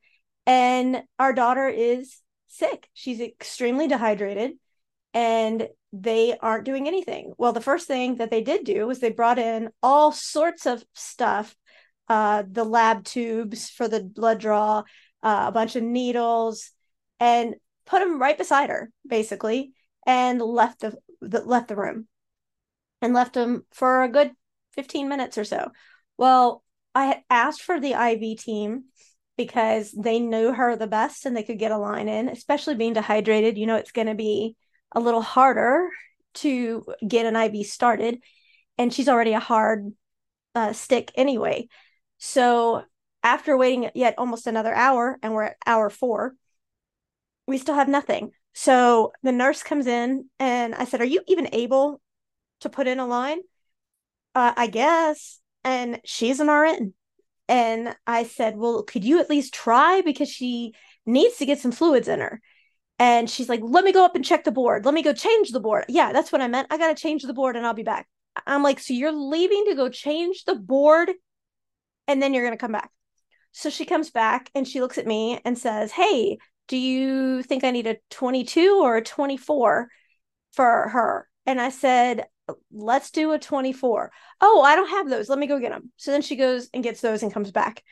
And 0.47 1.03
our 1.19 1.33
daughter 1.33 1.69
is 1.69 2.21
sick. 2.49 2.89
She's 2.95 3.21
extremely 3.21 3.89
dehydrated 3.89 4.53
and 5.13 5.69
they 5.93 6.37
aren't 6.39 6.65
doing 6.65 6.87
anything. 6.87 7.33
Well, 7.37 7.53
the 7.53 7.61
first 7.61 7.89
thing 7.89 8.17
that 8.17 8.31
they 8.31 8.43
did 8.43 8.65
do 8.65 8.87
was 8.87 9.01
they 9.01 9.11
brought 9.11 9.39
in 9.39 9.71
all 9.83 10.13
sorts 10.13 10.67
of 10.67 10.85
stuff 10.95 11.55
uh, 12.09 12.45
the 12.49 12.65
lab 12.65 13.05
tubes 13.05 13.71
for 13.71 13.89
the 13.89 14.03
blood 14.03 14.39
draw, 14.39 14.83
uh, 15.23 15.45
a 15.49 15.53
bunch 15.53 15.75
of 15.75 15.83
needles, 15.83 16.71
and 17.19 17.55
put 17.87 18.03
him 18.03 18.21
right 18.21 18.37
beside 18.39 18.71
her, 18.71 18.91
basically, 19.07 19.73
and 20.07 20.41
left 20.41 20.81
the, 20.81 20.97
the 21.21 21.41
left 21.41 21.69
the 21.69 21.77
room, 21.77 22.07
and 23.01 23.15
left 23.15 23.37
him 23.37 23.65
for 23.73 24.03
a 24.03 24.09
good 24.09 24.33
fifteen 24.73 25.09
minutes 25.09 25.39
or 25.39 25.45
so. 25.45 25.71
Well, 26.17 26.63
I 26.95 27.07
had 27.07 27.23
asked 27.29 27.63
for 27.63 27.81
the 27.81 27.93
IV 27.93 28.39
team 28.39 28.85
because 29.37 29.93
they 29.93 30.21
knew 30.21 30.53
her 30.53 30.77
the 30.77 30.87
best 30.87 31.27
and 31.27 31.37
they 31.37 31.43
could 31.43 31.59
get 31.59 31.73
a 31.73 31.79
line 31.79 32.09
in, 32.09 32.29
especially 32.29 32.77
being 32.77 32.93
dehydrated. 32.93 33.59
You 33.59 33.67
know, 33.67 33.77
it's 33.77 33.93
going 33.93 34.07
to 34.07 34.15
be 34.15 34.57
a 34.93 35.01
little 35.01 35.23
harder 35.23 35.89
to 36.35 36.85
get 37.07 37.27
an 37.27 37.37
IV 37.37 37.67
started. 37.67 38.23
And 38.79 38.93
she's 38.93 39.09
already 39.09 39.33
a 39.33 39.41
hard 39.41 39.93
uh, 40.55 40.73
stick 40.73 41.11
anyway. 41.17 41.69
So 42.19 42.85
after 43.23 43.57
waiting 43.57 43.91
yet 43.95 44.15
almost 44.19 44.47
another 44.47 44.75
hour, 44.75 45.19
and 45.23 45.33
we're 45.33 45.45
at 45.45 45.57
hour 45.67 45.91
four, 45.91 46.35
we 47.47 47.59
still 47.59 47.75
have 47.75 47.89
nothing. 47.89 48.33
So 48.55 49.13
the 49.23 49.33
nurse 49.33 49.63
comes 49.63 49.87
in 49.87 50.27
and 50.39 50.75
I 50.75 50.85
said, 50.85 51.01
Are 51.01 51.07
you 51.07 51.23
even 51.27 51.49
able 51.53 52.01
to 52.61 52.69
put 52.69 52.87
in 52.87 53.01
a 53.01 53.07
line? 53.07 53.41
Uh, 54.35 54.53
I 54.57 54.67
guess. 54.69 55.41
And 55.65 56.01
she's 56.05 56.41
an 56.41 56.49
RN. 56.49 56.95
And 57.49 57.95
I 58.07 58.25
said, 58.25 58.57
Well, 58.57 58.83
could 58.85 59.05
you 59.05 59.21
at 59.21 59.31
least 59.31 59.55
try? 59.55 60.03
Because 60.03 60.29
she 60.29 60.73
needs 61.05 61.37
to 61.39 61.47
get 61.47 61.59
some 61.59 61.73
fluids 61.73 62.09
in 62.09 62.21
her. 62.21 62.41
And 62.99 63.29
she's 63.29 63.49
like, 63.49 63.61
Let 63.63 63.85
me 63.85 63.93
go 63.93 64.05
up 64.05 64.15
and 64.15 64.25
check 64.25 64.45
the 64.45 64.53
board. 64.53 64.85
Let 64.85 64.95
me 64.95 65.03
go 65.03 65.13
change 65.13 65.51
the 65.51 65.61
board. 65.61 65.85
Yeah, 65.89 66.13
that's 66.13 66.33
what 66.33 66.41
I 66.41 66.49
meant. 66.49 66.69
I 66.71 66.79
got 66.79 66.97
to 66.97 67.03
change 67.03 67.23
the 67.23 67.35
board 67.35 67.57
and 67.57 67.67
I'll 67.67 67.75
be 67.75 67.83
back. 67.83 68.09
I'm 68.47 68.63
like, 68.63 68.79
So 68.79 68.95
you're 68.95 69.13
leaving 69.13 69.67
to 69.67 69.75
go 69.75 69.89
change 69.89 70.45
the 70.45 70.55
board 70.55 71.11
and 72.07 72.23
then 72.23 72.33
you're 72.33 72.45
going 72.45 72.57
to 72.57 72.61
come 72.61 72.73
back. 72.73 72.91
So 73.53 73.71
she 73.71 73.85
comes 73.85 74.11
back 74.11 74.51
and 74.55 74.67
she 74.67 74.81
looks 74.81 74.99
at 74.99 75.07
me 75.07 75.41
and 75.45 75.59
says, 75.59 75.93
Hey, 75.93 76.39
do 76.69 76.77
you 76.77 77.43
think 77.43 77.65
I 77.65 77.71
need 77.71 77.87
a 77.87 77.97
22 78.11 78.81
or 78.83 78.97
a 78.97 79.03
24 79.03 79.89
for 80.53 80.89
her? 80.89 81.29
And 81.47 81.61
I 81.61 81.69
said, 81.69 82.27
let's 82.73 83.11
do 83.11 83.33
a 83.33 83.39
24. 83.39 84.11
Oh, 84.41 84.63
I 84.63 84.77
don't 84.77 84.89
have 84.89 85.09
those. 85.09 85.29
Let 85.29 85.39
me 85.39 85.47
go 85.47 85.59
get 85.59 85.73
them. 85.73 85.93
So 85.97 86.11
then 86.11 86.23
she 86.23 86.37
goes 86.37 86.69
and 86.73 86.83
gets 86.83 87.01
those 87.01 87.23
and 87.23 87.33
comes 87.33 87.51
back. 87.51 87.83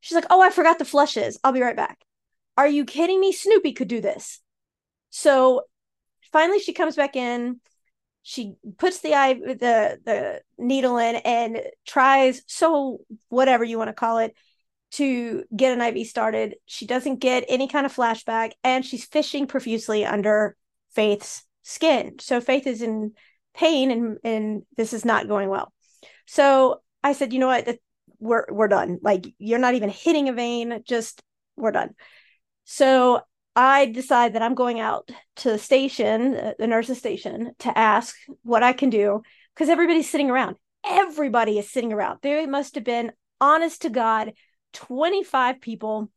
She's 0.00 0.14
like, 0.14 0.26
oh, 0.30 0.40
I 0.40 0.50
forgot 0.50 0.78
the 0.78 0.84
flushes. 0.84 1.38
I'll 1.42 1.52
be 1.52 1.62
right 1.62 1.76
back. 1.76 1.98
Are 2.56 2.68
you 2.68 2.84
kidding 2.84 3.20
me? 3.20 3.32
Snoopy 3.32 3.72
could 3.72 3.88
do 3.88 4.00
this. 4.00 4.40
So 5.10 5.62
finally 6.32 6.60
she 6.60 6.72
comes 6.72 6.96
back 6.96 7.16
in 7.16 7.60
she 8.22 8.54
puts 8.78 9.00
the 9.00 9.14
eye 9.14 9.34
the 9.34 9.98
the 10.04 10.42
needle 10.58 10.98
in 10.98 11.16
and 11.16 11.60
tries 11.86 12.42
so 12.46 13.00
whatever 13.28 13.64
you 13.64 13.78
want 13.78 13.88
to 13.88 13.94
call 13.94 14.18
it 14.18 14.34
to 14.92 15.44
get 15.54 15.76
an 15.76 15.96
IV 15.96 16.06
started. 16.06 16.56
She 16.66 16.86
doesn't 16.86 17.20
get 17.20 17.44
any 17.48 17.68
kind 17.68 17.86
of 17.86 17.94
flashback 17.94 18.52
and 18.64 18.84
she's 18.84 19.04
fishing 19.04 19.46
profusely 19.46 20.04
under 20.04 20.56
Faith's 20.92 21.44
skin. 21.62 22.16
So 22.20 22.40
Faith 22.40 22.66
is 22.66 22.82
in 22.82 23.12
pain 23.54 23.90
and 23.90 24.18
and 24.24 24.62
this 24.76 24.92
is 24.92 25.04
not 25.04 25.28
going 25.28 25.48
well. 25.48 25.72
So 26.26 26.80
I 27.02 27.12
said, 27.12 27.32
you 27.32 27.38
know 27.38 27.46
what, 27.46 27.78
we're 28.18 28.46
we're 28.50 28.68
done. 28.68 28.98
Like 29.02 29.26
you're 29.38 29.58
not 29.58 29.74
even 29.74 29.90
hitting 29.90 30.28
a 30.28 30.32
vein, 30.32 30.82
just 30.86 31.22
we're 31.56 31.72
done. 31.72 31.90
So 32.64 33.20
I 33.56 33.86
decide 33.86 34.34
that 34.34 34.42
I'm 34.42 34.54
going 34.54 34.80
out 34.80 35.10
to 35.36 35.50
the 35.52 35.58
station, 35.58 36.54
the 36.58 36.66
nurse's 36.66 36.98
station, 36.98 37.52
to 37.60 37.76
ask 37.76 38.16
what 38.42 38.62
I 38.62 38.72
can 38.72 38.90
do 38.90 39.22
because 39.54 39.68
everybody's 39.68 40.08
sitting 40.08 40.30
around. 40.30 40.56
Everybody 40.84 41.58
is 41.58 41.70
sitting 41.70 41.92
around. 41.92 42.20
There 42.22 42.46
must 42.46 42.76
have 42.76 42.84
been, 42.84 43.12
honest 43.40 43.82
to 43.82 43.90
God, 43.90 44.32
25 44.72 45.60
people 45.60 46.10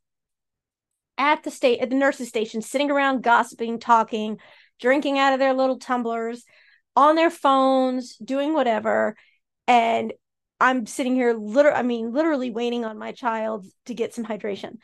at 1.18 1.44
the 1.44 1.52
state 1.52 1.80
at 1.80 1.90
the 1.90 1.96
nurse's 1.96 2.28
station 2.28 2.62
sitting 2.62 2.92
around 2.92 3.24
gossiping, 3.24 3.80
talking, 3.80 4.40
drinking 4.80 5.20
out 5.20 5.34
of 5.34 5.40
their 5.40 5.54
little 5.54 5.78
tumblers, 5.78 6.44
on 6.96 7.16
their 7.16 7.30
phones, 7.30 8.16
doing 8.18 8.54
whatever. 8.54 9.16
And 9.68 10.14
I'm 10.60 10.86
sitting 10.86 11.16
here 11.16 11.34
literally, 11.34 11.78
I 11.78 11.84
mean, 11.84 12.14
literally 12.14 12.52
waiting 12.52 12.86
on 12.86 12.98
my 12.98 13.12
child 13.12 13.66
to 13.86 13.94
get 13.94 14.14
some 14.14 14.26
hydration. 14.26 14.78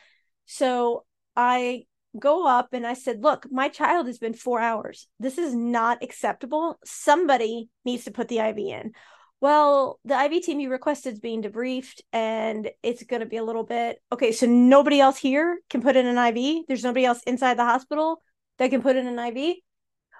So 0.45 1.05
I 1.35 1.83
go 2.17 2.47
up 2.47 2.73
and 2.73 2.85
I 2.85 2.93
said, 2.93 3.23
Look, 3.23 3.45
my 3.51 3.69
child 3.69 4.07
has 4.07 4.17
been 4.17 4.33
four 4.33 4.59
hours. 4.59 5.07
This 5.19 5.37
is 5.37 5.53
not 5.53 6.03
acceptable. 6.03 6.79
Somebody 6.83 7.69
needs 7.85 8.05
to 8.05 8.11
put 8.11 8.27
the 8.27 8.39
IV 8.39 8.57
in. 8.57 8.91
Well, 9.41 9.99
the 10.03 10.19
IV 10.21 10.43
team 10.43 10.59
you 10.59 10.69
requested 10.69 11.13
is 11.13 11.19
being 11.19 11.41
debriefed 11.41 12.01
and 12.11 12.69
it's 12.83 13.03
going 13.03 13.21
to 13.21 13.25
be 13.25 13.37
a 13.37 13.43
little 13.43 13.63
bit 13.63 14.01
okay. 14.11 14.31
So 14.33 14.45
nobody 14.45 14.99
else 14.99 15.17
here 15.17 15.59
can 15.69 15.81
put 15.81 15.95
in 15.95 16.05
an 16.05 16.17
IV. 16.17 16.65
There's 16.67 16.83
nobody 16.83 17.05
else 17.05 17.23
inside 17.23 17.57
the 17.57 17.65
hospital 17.65 18.21
that 18.57 18.69
can 18.69 18.81
put 18.81 18.97
in 18.97 19.07
an 19.07 19.17
IV. 19.17 19.55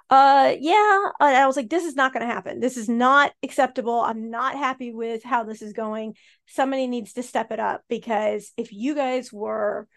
Uh, 0.10 0.56
yeah. 0.60 1.10
And 1.20 1.36
I 1.36 1.46
was 1.46 1.56
like, 1.56 1.70
this 1.70 1.84
is 1.84 1.96
not 1.96 2.14
going 2.14 2.26
to 2.28 2.34
happen. 2.34 2.60
This 2.60 2.78
is 2.78 2.90
not 2.90 3.32
acceptable. 3.44 4.00
I'm 4.02 4.32
not 4.32 4.56
happy 4.56 4.92
with 4.92 5.24
how 5.24 5.44
this 5.44 5.62
is 5.62 5.74
going. 5.74 6.16
Somebody 6.48 6.88
needs 6.88 7.14
to 7.14 7.24
step 7.24 7.52
it 7.52 7.60
up 7.60 7.84
because 7.90 8.52
if 8.58 8.72
you 8.72 8.96
guys 8.96 9.32
were 9.32 9.88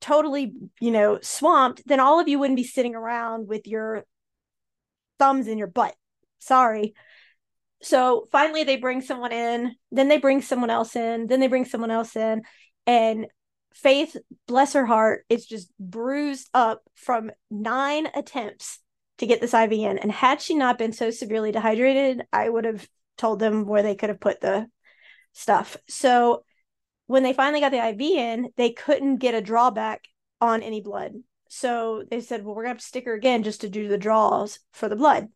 totally, 0.00 0.54
you 0.80 0.90
know, 0.92 1.18
swamped, 1.20 1.82
then 1.86 2.00
all 2.00 2.20
of 2.20 2.28
you 2.28 2.38
wouldn't 2.38 2.56
be 2.56 2.64
sitting 2.64 2.94
around 2.94 3.48
with 3.48 3.66
your 3.66 4.04
thumbs 5.18 5.46
in 5.46 5.58
your 5.58 5.66
butt. 5.66 5.94
Sorry. 6.38 6.94
So 7.82 8.26
finally, 8.32 8.64
they 8.64 8.76
bring 8.76 9.02
someone 9.02 9.32
in, 9.32 9.74
then 9.92 10.08
they 10.08 10.18
bring 10.18 10.42
someone 10.42 10.70
else 10.70 10.96
in, 10.96 11.26
then 11.26 11.40
they 11.40 11.48
bring 11.48 11.64
someone 11.64 11.90
else 11.90 12.16
in. 12.16 12.42
And 12.86 13.26
Faith, 13.76 14.16
bless 14.48 14.72
her 14.72 14.86
heart, 14.86 15.26
is 15.28 15.44
just 15.44 15.70
bruised 15.78 16.48
up 16.54 16.82
from 16.94 17.30
nine 17.50 18.08
attempts 18.14 18.78
to 19.18 19.26
get 19.26 19.42
this 19.42 19.52
IV 19.52 19.70
in. 19.72 19.98
And 19.98 20.10
had 20.10 20.40
she 20.40 20.54
not 20.54 20.78
been 20.78 20.94
so 20.94 21.10
severely 21.10 21.52
dehydrated, 21.52 22.22
I 22.32 22.48
would 22.48 22.64
have 22.64 22.88
told 23.18 23.38
them 23.38 23.66
where 23.66 23.82
they 23.82 23.94
could 23.94 24.08
have 24.08 24.18
put 24.18 24.40
the 24.40 24.68
stuff. 25.34 25.76
So 25.88 26.44
when 27.06 27.22
they 27.22 27.34
finally 27.34 27.60
got 27.60 27.70
the 27.70 27.86
IV 27.86 28.00
in, 28.00 28.48
they 28.56 28.70
couldn't 28.70 29.18
get 29.18 29.34
a 29.34 29.42
drawback 29.42 30.04
on 30.40 30.62
any 30.62 30.80
blood. 30.80 31.12
So 31.50 32.02
they 32.10 32.22
said, 32.22 32.46
well, 32.46 32.54
we're 32.54 32.62
going 32.62 32.76
to 32.76 32.76
have 32.76 32.78
to 32.78 32.86
stick 32.86 33.04
her 33.04 33.14
again 33.14 33.42
just 33.42 33.60
to 33.60 33.68
do 33.68 33.88
the 33.88 33.98
draws 33.98 34.58
for 34.72 34.88
the 34.88 34.96
blood. 34.96 35.28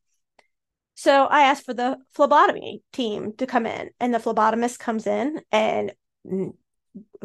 So 1.00 1.24
I 1.26 1.42
asked 1.42 1.64
for 1.64 1.74
the 1.74 1.98
phlebotomy 2.12 2.82
team 2.92 3.32
to 3.38 3.46
come 3.46 3.66
in, 3.66 3.90
and 4.00 4.12
the 4.12 4.18
phlebotomist 4.18 4.78
comes 4.78 5.06
in 5.06 5.40
and 5.50 5.92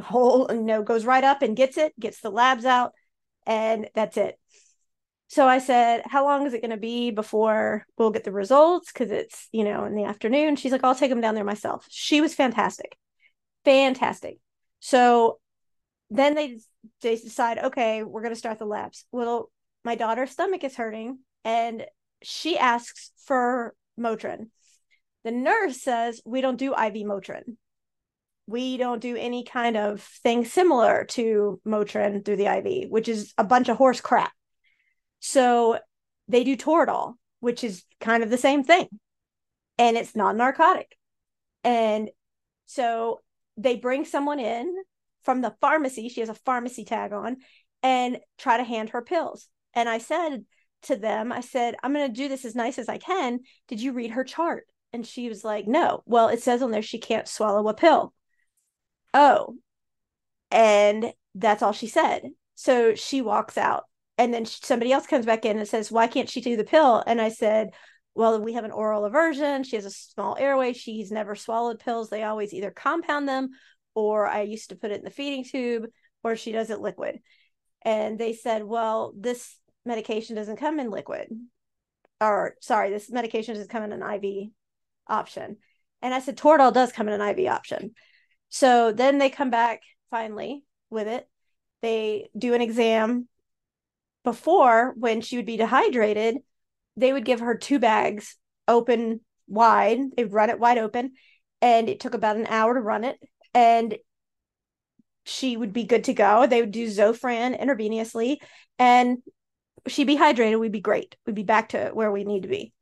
whole, 0.01 0.47
you 0.49 0.61
know, 0.61 0.83
goes 0.83 1.05
right 1.05 1.23
up 1.23 1.41
and 1.41 1.57
gets 1.57 1.77
it, 1.77 1.97
gets 1.99 2.21
the 2.21 2.29
labs 2.29 2.65
out, 2.65 2.93
and 3.45 3.89
that's 3.93 4.17
it. 4.17 4.39
So 5.27 5.47
I 5.47 5.59
said, 5.59 6.03
How 6.05 6.23
long 6.23 6.45
is 6.45 6.53
it 6.53 6.61
going 6.61 6.71
to 6.71 6.77
be 6.77 7.11
before 7.11 7.85
we'll 7.97 8.11
get 8.11 8.23
the 8.23 8.31
results? 8.31 8.91
Because 8.93 9.11
it's, 9.11 9.49
you 9.51 9.63
know, 9.63 9.85
in 9.85 9.95
the 9.95 10.05
afternoon. 10.05 10.55
She's 10.55 10.71
like, 10.71 10.83
I'll 10.83 10.95
take 10.95 11.09
them 11.09 11.21
down 11.21 11.35
there 11.35 11.43
myself. 11.43 11.85
She 11.89 12.21
was 12.21 12.33
fantastic 12.33 12.97
fantastic. 13.65 14.37
So 14.79 15.39
then 16.09 16.35
they 16.35 16.59
they 17.01 17.15
decide, 17.17 17.57
okay, 17.57 18.03
we're 18.03 18.21
going 18.21 18.33
to 18.33 18.39
start 18.39 18.59
the 18.59 18.65
labs. 18.65 19.05
Well, 19.11 19.51
my 19.83 19.95
daughter's 19.95 20.31
stomach 20.31 20.63
is 20.63 20.75
hurting, 20.75 21.19
and 21.43 21.85
she 22.25 22.57
asks 22.57 23.11
for 23.25 23.75
Motrin. 23.99 24.49
The 25.23 25.31
nurse 25.31 25.81
says 25.81 26.21
we 26.25 26.41
don't 26.41 26.57
do 26.57 26.73
IV 26.73 27.05
Motrin. 27.05 27.57
We 28.47 28.77
don't 28.77 29.01
do 29.01 29.15
any 29.15 29.43
kind 29.43 29.77
of 29.77 30.01
thing 30.01 30.45
similar 30.45 31.05
to 31.11 31.59
Motrin 31.65 32.23
through 32.23 32.35
the 32.37 32.47
IV, 32.47 32.89
which 32.89 33.07
is 33.07 33.33
a 33.37 33.43
bunch 33.43 33.69
of 33.69 33.77
horse 33.77 34.01
crap. 34.01 34.31
So 35.19 35.79
they 36.27 36.43
do 36.43 36.57
Toradol, 36.57 37.15
which 37.39 37.63
is 37.63 37.83
kind 37.99 38.23
of 38.23 38.29
the 38.29 38.37
same 38.37 38.63
thing, 38.63 38.87
and 39.77 39.97
it's 39.97 40.15
non 40.15 40.37
narcotic. 40.37 40.95
And 41.63 42.09
so 42.65 43.21
they 43.57 43.77
bring 43.77 44.05
someone 44.05 44.39
in 44.39 44.75
from 45.23 45.41
the 45.41 45.55
pharmacy, 45.61 46.09
she 46.09 46.19
has 46.19 46.29
a 46.29 46.35
pharmacy 46.35 46.85
tag 46.85 47.13
on, 47.13 47.37
and 47.81 48.19
try 48.37 48.57
to 48.57 48.63
hand 48.63 48.91
her 48.91 49.01
pills. 49.01 49.47
And 49.73 49.89
I 49.89 49.97
said 49.97 50.45
to 50.83 50.95
them, 50.95 51.31
I 51.31 51.41
said, 51.41 51.75
I'm 51.81 51.93
going 51.93 52.07
to 52.07 52.21
do 52.21 52.27
this 52.27 52.45
as 52.45 52.55
nice 52.55 52.77
as 52.77 52.89
I 52.89 52.97
can. 52.97 53.39
Did 53.67 53.81
you 53.81 53.93
read 53.93 54.11
her 54.11 54.23
chart? 54.23 54.67
And 54.93 55.05
she 55.05 55.27
was 55.29 55.43
like, 55.43 55.67
No. 55.67 56.03
Well, 56.05 56.29
it 56.29 56.41
says 56.41 56.61
on 56.61 56.71
there 56.71 56.81
she 56.81 56.99
can't 56.99 57.27
swallow 57.27 57.67
a 57.67 57.73
pill. 57.73 58.13
Oh. 59.13 59.55
And 60.51 61.11
that's 61.33 61.61
all 61.61 61.73
she 61.73 61.87
said. 61.87 62.23
So 62.55 62.95
she 62.95 63.21
walks 63.21 63.57
out. 63.57 63.83
And 64.17 64.33
then 64.33 64.45
somebody 64.45 64.93
else 64.93 65.07
comes 65.07 65.25
back 65.25 65.43
in 65.43 65.57
and 65.57 65.67
says, 65.67 65.91
Why 65.91 66.07
can't 66.07 66.29
she 66.29 66.39
do 66.39 66.55
the 66.55 66.63
pill? 66.63 67.03
And 67.05 67.19
I 67.19 67.29
said, 67.29 67.71
well, 68.15 68.39
we 68.39 68.53
have 68.53 68.63
an 68.63 68.71
oral 68.71 69.03
aversion. 69.03 69.63
She 69.63 69.75
has 69.75 69.85
a 69.85 69.91
small 69.91 70.37
airway. 70.39 70.71
She's 70.71 71.11
never 71.11 71.35
swallowed 71.35 71.79
pills. 71.79 72.09
They 72.09 72.23
always 72.23 72.53
either 72.53 72.71
compound 72.71 73.27
them 73.27 73.49
or 73.93 74.25
I 74.25 74.43
used 74.43 74.69
to 74.69 74.75
put 74.75 74.91
it 74.91 74.99
in 74.99 75.03
the 75.03 75.09
feeding 75.09 75.43
tube 75.43 75.87
or 76.23 76.37
she 76.37 76.53
does 76.53 76.69
it 76.69 76.79
liquid. 76.79 77.19
And 77.81 78.17
they 78.17 78.33
said, 78.33 78.63
well, 78.63 79.13
this 79.17 79.57
medication 79.85 80.35
doesn't 80.35 80.57
come 80.57 80.79
in 80.79 80.89
liquid. 80.89 81.29
Or 82.21 82.55
sorry, 82.61 82.89
this 82.89 83.11
medication 83.11 83.55
doesn't 83.55 83.69
come 83.69 83.83
in 83.83 83.91
an 83.91 84.01
IV 84.01 84.49
option. 85.07 85.57
And 86.01 86.13
I 86.13 86.19
said, 86.19 86.37
Toradol 86.37 86.73
does 86.73 86.91
come 86.91 87.07
in 87.07 87.19
an 87.19 87.37
IV 87.37 87.47
option. 87.49 87.93
So 88.49 88.91
then 88.91 89.17
they 89.17 89.29
come 89.29 89.49
back 89.49 89.81
finally 90.09 90.63
with 90.89 91.07
it. 91.07 91.27
They 91.81 92.29
do 92.37 92.53
an 92.53 92.61
exam 92.61 93.27
before 94.23 94.93
when 94.97 95.21
she 95.21 95.37
would 95.37 95.45
be 95.45 95.57
dehydrated 95.57 96.37
they 96.97 97.11
would 97.13 97.25
give 97.25 97.39
her 97.41 97.55
two 97.55 97.79
bags 97.79 98.37
open 98.67 99.21
wide. 99.47 99.99
They'd 100.15 100.31
run 100.31 100.49
it 100.49 100.59
wide 100.59 100.77
open, 100.77 101.13
and 101.61 101.89
it 101.89 101.99
took 101.99 102.13
about 102.13 102.37
an 102.37 102.47
hour 102.47 102.73
to 102.73 102.79
run 102.79 103.03
it. 103.03 103.17
And 103.53 103.95
she 105.25 105.57
would 105.57 105.73
be 105.73 105.83
good 105.83 106.05
to 106.05 106.13
go. 106.13 106.45
They 106.45 106.61
would 106.61 106.71
do 106.71 106.87
Zofran 106.87 107.59
intravenously, 107.59 108.37
and 108.79 109.17
she'd 109.87 110.07
be 110.07 110.17
hydrated. 110.17 110.59
We'd 110.59 110.71
be 110.71 110.81
great. 110.81 111.15
We'd 111.25 111.35
be 111.35 111.43
back 111.43 111.69
to 111.69 111.91
where 111.93 112.11
we 112.11 112.23
need 112.23 112.43
to 112.43 112.49
be. 112.49 112.73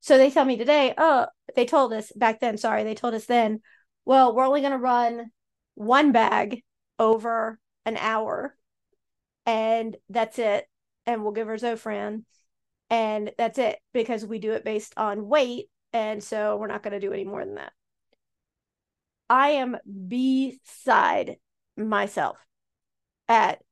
So 0.00 0.18
they 0.18 0.30
tell 0.30 0.44
me 0.44 0.56
today, 0.56 0.94
oh, 0.98 1.26
they 1.54 1.64
told 1.64 1.92
us 1.92 2.10
back 2.14 2.40
then, 2.40 2.58
sorry, 2.58 2.82
they 2.84 2.94
told 2.94 3.14
us 3.14 3.26
then, 3.26 3.60
well, 4.04 4.34
we're 4.34 4.46
only 4.46 4.60
going 4.60 4.72
to 4.72 4.78
run 4.78 5.30
one 5.74 6.12
bag 6.12 6.62
over 6.98 7.58
an 7.86 7.96
hour, 7.96 8.56
and 9.46 9.96
that's 10.08 10.38
it. 10.38 10.66
And 11.06 11.22
we'll 11.22 11.32
give 11.32 11.48
her 11.48 11.56
Zofran 11.56 12.22
and 12.92 13.32
that's 13.38 13.58
it 13.58 13.78
because 13.94 14.24
we 14.26 14.38
do 14.38 14.52
it 14.52 14.66
based 14.66 14.92
on 14.98 15.26
weight 15.26 15.70
and 15.94 16.22
so 16.22 16.56
we're 16.56 16.66
not 16.66 16.82
going 16.82 16.92
to 16.92 17.00
do 17.00 17.12
any 17.12 17.24
more 17.24 17.42
than 17.42 17.54
that 17.54 17.72
i 19.30 19.48
am 19.48 19.78
beside 20.08 21.36
myself 21.74 22.36
at 23.28 23.62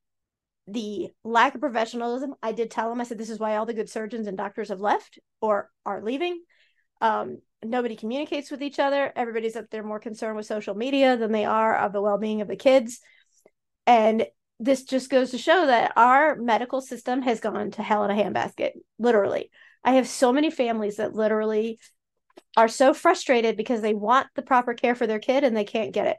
the 0.73 1.09
lack 1.25 1.55
of 1.55 1.61
professionalism 1.61 2.35
i 2.43 2.53
did 2.53 2.71
tell 2.71 2.89
them 2.89 3.00
i 3.00 3.05
said 3.05 3.19
this 3.19 3.31
is 3.31 3.39
why 3.39 3.57
all 3.57 3.67
the 3.67 3.75
good 3.75 3.91
surgeons 3.91 4.27
and 4.27 4.37
doctors 4.37 4.69
have 4.69 4.81
left 4.81 5.19
or 5.41 5.71
are 5.85 6.03
leaving 6.03 6.41
um, 7.03 7.39
nobody 7.65 7.97
communicates 7.97 8.50
with 8.50 8.62
each 8.62 8.79
other 8.79 9.12
everybody's 9.17 9.57
up 9.57 9.67
there 9.71 9.83
more 9.83 10.00
concerned 10.00 10.37
with 10.37 10.47
social 10.47 10.75
media 10.75 11.17
than 11.17 11.33
they 11.33 11.45
are 11.45 11.77
of 11.77 11.93
the 11.93 12.03
well-being 12.03 12.41
of 12.41 12.49
the 12.49 12.57
kids 12.57 13.00
and 13.87 14.27
this 14.61 14.83
just 14.85 15.09
goes 15.09 15.31
to 15.31 15.39
show 15.39 15.67
that 15.67 15.93
our 15.97 16.37
medical 16.37 16.83
system 16.83 17.23
has 17.23 17.41
gone 17.41 17.71
to 17.73 17.83
hell 17.83 18.05
in 18.05 18.11
a 18.11 18.23
handbasket, 18.23 18.73
literally. 18.99 19.50
I 19.83 19.93
have 19.93 20.07
so 20.07 20.33
many 20.35 20.50
families 20.50 20.97
that 20.97 21.15
literally 21.15 21.81
are 22.59 22.69
so 22.69 22.93
frustrated 22.93 23.57
because 23.57 23.81
they 23.81 23.95
want 23.95 24.27
the 24.35 24.43
proper 24.43 24.75
care 24.75 24.95
for 24.95 25.07
their 25.07 25.19
kid 25.19 25.45
and 25.45 25.57
they 25.57 25.65
can't 25.65 25.95
get 25.95 26.07
it. 26.07 26.19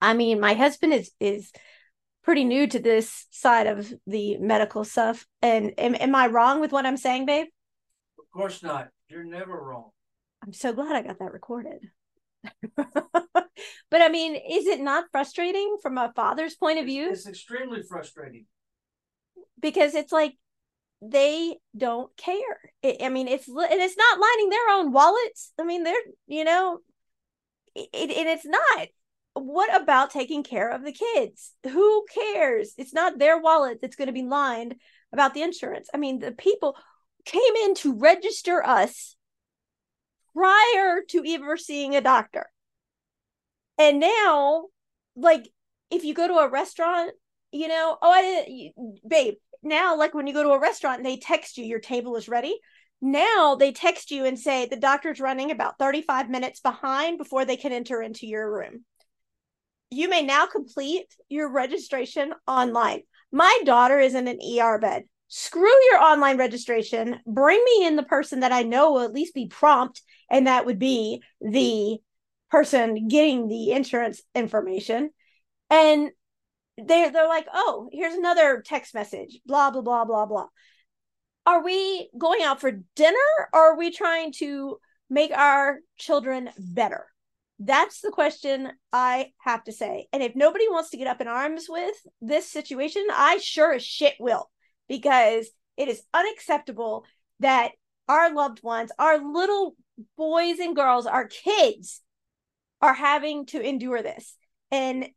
I 0.00 0.14
mean, 0.14 0.40
my 0.40 0.54
husband 0.54 0.94
is 0.94 1.10
is 1.20 1.52
pretty 2.28 2.44
new 2.44 2.66
to 2.66 2.78
this 2.78 3.26
side 3.30 3.66
of 3.66 3.90
the 4.06 4.36
medical 4.36 4.84
stuff. 4.84 5.26
And 5.40 5.72
am, 5.78 5.94
am 5.94 6.14
I 6.14 6.26
wrong 6.26 6.60
with 6.60 6.72
what 6.72 6.84
I'm 6.84 6.98
saying, 6.98 7.24
babe? 7.24 7.46
Of 8.18 8.26
course 8.30 8.62
not. 8.62 8.88
You're 9.08 9.24
never 9.24 9.58
wrong. 9.58 9.92
I'm 10.44 10.52
so 10.52 10.74
glad 10.74 10.94
I 10.94 11.00
got 11.00 11.20
that 11.20 11.32
recorded. 11.32 11.88
but 12.76 12.92
I 13.94 14.10
mean, 14.10 14.34
is 14.34 14.66
it 14.66 14.78
not 14.78 15.06
frustrating 15.10 15.78
from 15.80 15.96
a 15.96 16.12
father's 16.14 16.54
point 16.54 16.78
of 16.78 16.84
view? 16.84 17.08
It's, 17.10 17.26
extremely 17.26 17.80
frustrating. 17.82 18.44
Because 19.58 19.94
it's 19.94 20.12
like 20.12 20.34
they 21.00 21.56
don't 21.74 22.14
care. 22.18 22.60
It, 22.82 22.98
I 23.02 23.08
mean, 23.08 23.26
it's 23.26 23.48
and 23.48 23.56
it's 23.58 23.96
not 23.96 24.20
lining 24.20 24.50
their 24.50 24.68
own 24.72 24.92
wallets. 24.92 25.54
I 25.58 25.64
mean, 25.64 25.82
they're 25.82 25.94
you 26.26 26.44
know, 26.44 26.80
it, 27.74 27.88
it, 27.94 28.10
and 28.18 28.28
it's 28.28 28.44
not. 28.44 28.88
What 29.38 29.74
about 29.80 30.10
taking 30.10 30.42
care 30.42 30.70
of 30.70 30.84
the 30.84 30.92
kids? 30.92 31.52
Who 31.64 32.06
cares? 32.12 32.74
It's 32.76 32.94
not 32.94 33.18
their 33.18 33.38
wallet 33.38 33.78
that's 33.80 33.96
going 33.96 34.06
to 34.06 34.12
be 34.12 34.22
lined 34.22 34.76
about 35.12 35.34
the 35.34 35.42
insurance. 35.42 35.88
I 35.92 35.96
mean, 35.96 36.18
the 36.18 36.32
people 36.32 36.76
came 37.24 37.54
in 37.64 37.74
to 37.76 37.98
register 37.98 38.64
us 38.64 39.16
prior 40.34 41.02
to 41.08 41.24
ever 41.26 41.56
seeing 41.56 41.96
a 41.96 42.00
doctor. 42.00 42.48
And 43.78 44.00
now, 44.00 44.66
like, 45.16 45.48
if 45.90 46.04
you 46.04 46.14
go 46.14 46.28
to 46.28 46.34
a 46.34 46.50
restaurant, 46.50 47.12
you 47.52 47.68
know, 47.68 47.96
oh, 48.00 48.12
I 48.12 48.72
babe, 49.08 49.34
now, 49.62 49.96
like 49.96 50.14
when 50.14 50.26
you 50.26 50.34
go 50.34 50.42
to 50.42 50.50
a 50.50 50.60
restaurant 50.60 50.98
and 50.98 51.06
they 51.06 51.16
text 51.16 51.58
you, 51.58 51.64
your 51.64 51.80
table 51.80 52.16
is 52.16 52.28
ready. 52.28 52.58
Now 53.00 53.54
they 53.54 53.72
text 53.72 54.10
you 54.10 54.24
and 54.24 54.38
say 54.38 54.66
the 54.66 54.76
doctor's 54.76 55.20
running 55.20 55.50
about 55.50 55.78
35 55.78 56.28
minutes 56.28 56.60
behind 56.60 57.18
before 57.18 57.44
they 57.44 57.56
can 57.56 57.72
enter 57.72 58.02
into 58.02 58.26
your 58.26 58.50
room. 58.50 58.84
You 59.90 60.08
may 60.08 60.22
now 60.22 60.46
complete 60.46 61.06
your 61.28 61.50
registration 61.50 62.34
online. 62.46 63.02
My 63.32 63.58
daughter 63.64 63.98
is 63.98 64.14
in 64.14 64.28
an 64.28 64.38
ER 64.40 64.78
bed. 64.78 65.04
Screw 65.28 65.70
your 65.90 66.00
online 66.00 66.38
registration. 66.38 67.20
Bring 67.26 67.62
me 67.64 67.86
in 67.86 67.96
the 67.96 68.02
person 68.02 68.40
that 68.40 68.52
I 68.52 68.62
know 68.62 68.92
will 68.92 69.02
at 69.02 69.12
least 69.12 69.34
be 69.34 69.46
prompt, 69.46 70.02
and 70.30 70.46
that 70.46 70.66
would 70.66 70.78
be 70.78 71.22
the 71.40 71.98
person 72.50 73.08
getting 73.08 73.48
the 73.48 73.72
insurance 73.72 74.22
information. 74.34 75.10
And 75.70 76.10
they 76.78 77.10
they're 77.10 77.28
like, 77.28 77.46
oh, 77.52 77.88
here's 77.92 78.14
another 78.14 78.62
text 78.64 78.94
message, 78.94 79.40
blah 79.44 79.70
blah 79.70 79.82
blah 79.82 80.04
blah 80.04 80.26
blah. 80.26 80.46
Are 81.44 81.62
we 81.62 82.10
going 82.16 82.42
out 82.42 82.60
for 82.60 82.72
dinner 82.94 83.16
or 83.52 83.72
are 83.72 83.78
we 83.78 83.90
trying 83.90 84.32
to 84.38 84.78
make 85.10 85.32
our 85.32 85.78
children 85.96 86.50
better? 86.58 87.06
That's 87.58 88.00
the 88.00 88.10
question 88.10 88.70
I 88.92 89.32
have 89.38 89.64
to 89.64 89.72
say. 89.72 90.06
And 90.12 90.22
if 90.22 90.36
nobody 90.36 90.68
wants 90.68 90.90
to 90.90 90.96
get 90.96 91.08
up 91.08 91.20
in 91.20 91.28
arms 91.28 91.66
with 91.68 91.94
this 92.20 92.50
situation, 92.50 93.06
I 93.12 93.38
sure 93.38 93.74
as 93.74 93.82
shit 93.82 94.14
will, 94.20 94.48
because 94.88 95.48
it 95.76 95.88
is 95.88 96.02
unacceptable 96.14 97.04
that 97.40 97.72
our 98.08 98.32
loved 98.32 98.62
ones, 98.62 98.92
our 98.98 99.18
little 99.18 99.74
boys 100.16 100.58
and 100.60 100.76
girls, 100.76 101.06
our 101.06 101.26
kids 101.26 102.00
are 102.80 102.94
having 102.94 103.46
to 103.46 103.60
endure 103.60 104.02
this. 104.02 104.36
And 104.70 105.08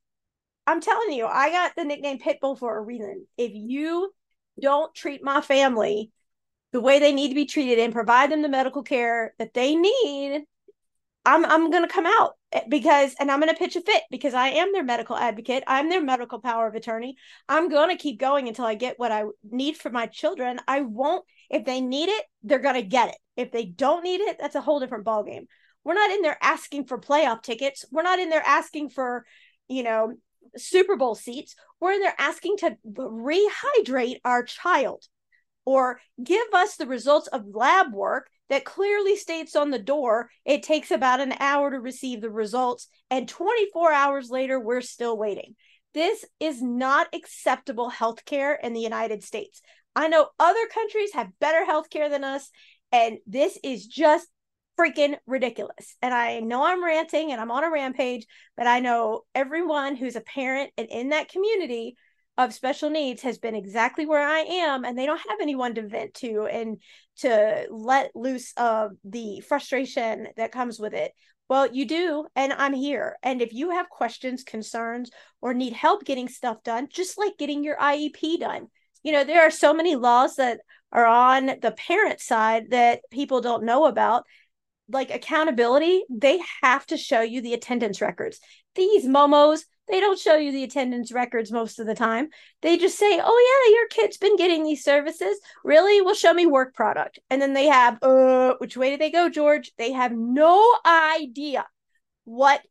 I'm 0.66 0.82
telling 0.82 1.14
you, 1.14 1.26
I 1.26 1.52
got 1.52 1.74
the 1.76 1.84
nickname 1.84 2.20
Pitbull 2.20 2.58
for 2.58 2.78
a 2.78 2.82
reason. 2.82 3.28
If 3.38 3.52
you 3.54 4.12
don't 4.60 4.94
treat 4.94 5.24
my 5.24 5.42
family 5.42 6.12
the 6.72 6.82
way 6.82 7.00
they 7.00 7.14
need 7.14 7.30
to 7.30 7.36
be 7.36 7.46
treated 7.46 7.80
and 7.80 7.94
provide 7.94 8.32
them 8.32 8.42
the 8.42 8.50
medical 8.50 8.82
care 8.82 9.34
that 9.38 9.54
they 9.54 9.76
need, 9.76 10.44
I'm 11.26 11.46
I'm 11.46 11.70
going 11.70 11.88
to 11.88 11.94
come 11.94 12.08
out 12.08 12.34
eh, 12.52 12.62
because 12.68 13.16
and 13.20 13.32
I'm 13.32 13.40
going 13.40 13.54
to 13.54 13.60
pitch 13.60 13.76
a 13.76 13.82
fit 13.82 14.04
because 14.10 14.34
I 14.34 14.50
am 14.50 14.72
their 14.74 14.84
medical 14.84 15.16
advocate. 15.16 15.64
I'm 15.68 15.90
their 15.90 16.04
medical 16.04 16.40
power 16.40 16.68
of 16.68 16.76
attorney. 16.76 17.16
I'm 17.48 17.70
going 17.70 17.90
to 17.90 18.02
keep 18.02 18.20
going 18.20 18.48
until 18.48 18.66
I 18.66 18.76
get 18.76 18.98
what 18.98 19.12
I 19.12 19.26
need 19.44 19.78
for 19.78 19.90
my 19.90 20.08
children. 20.08 20.60
I 20.68 20.82
won't 20.82 21.26
if 21.50 21.66
they 21.66 21.82
need 21.82 22.10
it, 22.10 22.26
they're 22.44 22.60
going 22.60 22.76
to 22.76 22.82
get 22.82 23.10
it. 23.10 23.18
If 23.36 23.52
they 23.52 23.66
don't 23.66 24.04
need 24.04 24.22
it, 24.22 24.38
that's 24.40 24.56
a 24.56 24.62
whole 24.62 24.80
different 24.80 25.06
ballgame. 25.06 25.48
We're 25.84 25.96
not 25.96 26.12
in 26.12 26.22
there 26.22 26.38
asking 26.42 26.86
for 26.86 26.98
playoff 26.98 27.44
tickets. 27.44 27.86
We're 27.92 28.04
not 28.04 28.20
in 28.20 28.30
there 28.30 28.44
asking 28.46 28.92
for, 28.92 29.26
you 29.68 29.84
know, 29.84 30.14
Super 30.58 30.96
Bowl 30.96 31.16
seats, 31.16 31.56
We're 31.80 31.94
in 31.94 32.02
there 32.02 32.16
asking 32.18 32.58
to 32.58 32.78
rehydrate 32.86 34.20
our 34.26 34.44
child 34.44 35.06
or 35.66 36.00
give 36.22 36.48
us 36.54 36.76
the 36.76 36.88
results 36.88 37.28
of 37.28 37.46
lab 37.54 37.94
work 37.94 38.30
that 38.52 38.66
clearly 38.66 39.16
states 39.16 39.56
on 39.56 39.72
the 39.72 39.80
door 39.80 40.30
it 40.46 40.62
takes 40.62 40.90
hmm. 40.90 40.96
about 40.96 41.22
an 41.22 41.34
hour 41.40 41.72
to 41.72 41.80
receive 41.80 42.22
the 42.22 42.30
results, 42.30 42.88
and 43.10 43.28
24 43.28 43.92
hours 43.92 44.30
later, 44.30 44.60
we're 44.60 44.82
still 44.82 45.18
waiting. 45.18 45.56
This 45.94 46.24
is 46.40 46.62
not 46.62 47.08
acceptable 47.14 47.90
healthcare 47.90 48.56
in 48.62 48.74
the 48.74 48.80
United 48.80 49.24
States. 49.24 49.62
I 49.96 50.08
know 50.08 50.28
other 50.40 50.68
countries 50.74 51.14
have 51.14 51.40
better 51.40 51.66
healthcare 51.66 52.10
than 52.10 52.24
us, 52.24 52.50
and 52.92 53.18
this 53.26 53.58
is 53.64 53.88
just 53.88 54.28
freaking 54.80 55.18
ridiculous. 55.26 55.96
And 56.02 56.14
I 56.14 56.40
know 56.40 56.64
I'm 56.64 56.84
ranting 56.84 57.32
and 57.32 57.40
I'm 57.40 57.52
on 57.52 57.64
a 57.64 57.72
rampage, 57.72 58.26
but 58.58 58.68
I 58.68 58.80
know 58.80 59.24
everyone 59.34 59.96
who's 59.96 60.16
a 60.16 60.22
parent 60.22 60.72
and 60.78 60.88
in 60.90 61.10
that 61.10 61.30
community 61.30 61.96
of 62.38 62.54
special 62.54 62.90
needs 62.90 63.22
has 63.24 63.38
been 63.38 63.56
exactly 63.56 64.06
where 64.06 64.26
I 64.26 64.40
am, 64.40 64.86
and 64.86 64.98
they 64.98 65.06
don't 65.06 65.22
have 65.30 65.40
anyone 65.42 65.76
to 65.76 65.88
vent 65.88 66.14
to 66.16 66.46
and 66.46 66.82
to 67.18 67.68
let 67.70 68.16
loose 68.16 68.54
of 68.58 68.92
the 69.04 69.42
frustration 69.42 70.28
that 70.38 70.52
comes 70.52 70.80
with 70.80 70.94
it. 70.94 71.12
Well, 71.50 71.70
you 71.72 71.86
do, 71.86 72.26
and 72.36 72.54
I'm 72.54 72.74
here. 72.74 73.18
And 73.22 73.42
if 73.42 73.54
you 73.54 73.72
have 73.72 73.90
questions, 73.90 74.44
concerns, 74.44 75.12
or 75.42 75.54
need 75.54 75.74
help 75.74 76.06
getting 76.06 76.30
stuff 76.30 76.64
done, 76.64 76.88
just 76.90 77.18
like 77.18 77.38
getting 77.38 77.64
your 77.64 77.76
IEP 77.76 78.40
done, 78.40 78.68
you 79.04 79.12
know, 79.12 79.24
there 79.24 79.46
are 79.46 79.52
so 79.52 79.74
many 79.74 79.96
laws 79.96 80.36
that 80.36 80.62
are 80.94 81.06
on 81.06 81.48
the 81.62 81.72
parent 81.72 82.22
side 82.22 82.70
that 82.72 83.02
people 83.12 83.42
don't 83.42 83.64
know 83.64 83.86
about 83.86 84.24
like 84.90 85.10
accountability, 85.10 86.04
they 86.10 86.40
have 86.62 86.86
to 86.88 86.98
show 86.98 87.22
you 87.22 87.42
the 87.42 87.54
attendance 87.54 88.02
records. 88.02 88.40
These 88.76 89.06
momos, 89.06 89.62
they 89.92 90.00
don't 90.00 90.20
show 90.20 90.36
you 90.36 90.52
the 90.52 90.64
attendance 90.64 91.12
records 91.12 91.52
most 91.52 91.80
of 91.80 91.86
the 91.86 91.96
time. 91.96 92.30
They 92.62 92.78
just 92.78 92.98
say, 92.98 93.20
"Oh 93.24 93.66
yeah, 93.68 93.76
your 93.76 93.88
kid's 93.90 94.18
been 94.18 94.38
getting 94.38 94.64
these 94.64 94.84
services. 94.84 95.40
Really? 95.64 96.02
Well, 96.02 96.16
show 96.16 96.34
me 96.34 96.46
work 96.46 96.74
product." 96.74 97.20
And 97.30 97.42
then 97.42 97.54
they 97.54 97.68
have, 97.68 98.00
"Uh, 98.02 98.56
which 98.60 98.78
way 98.78 98.92
did 98.92 99.02
they 99.02 99.12
go, 99.12 99.30
George?" 99.30 99.72
They 99.78 99.92
have 99.92 100.14
no 100.14 100.76
idea 100.86 101.68
what 102.24 102.62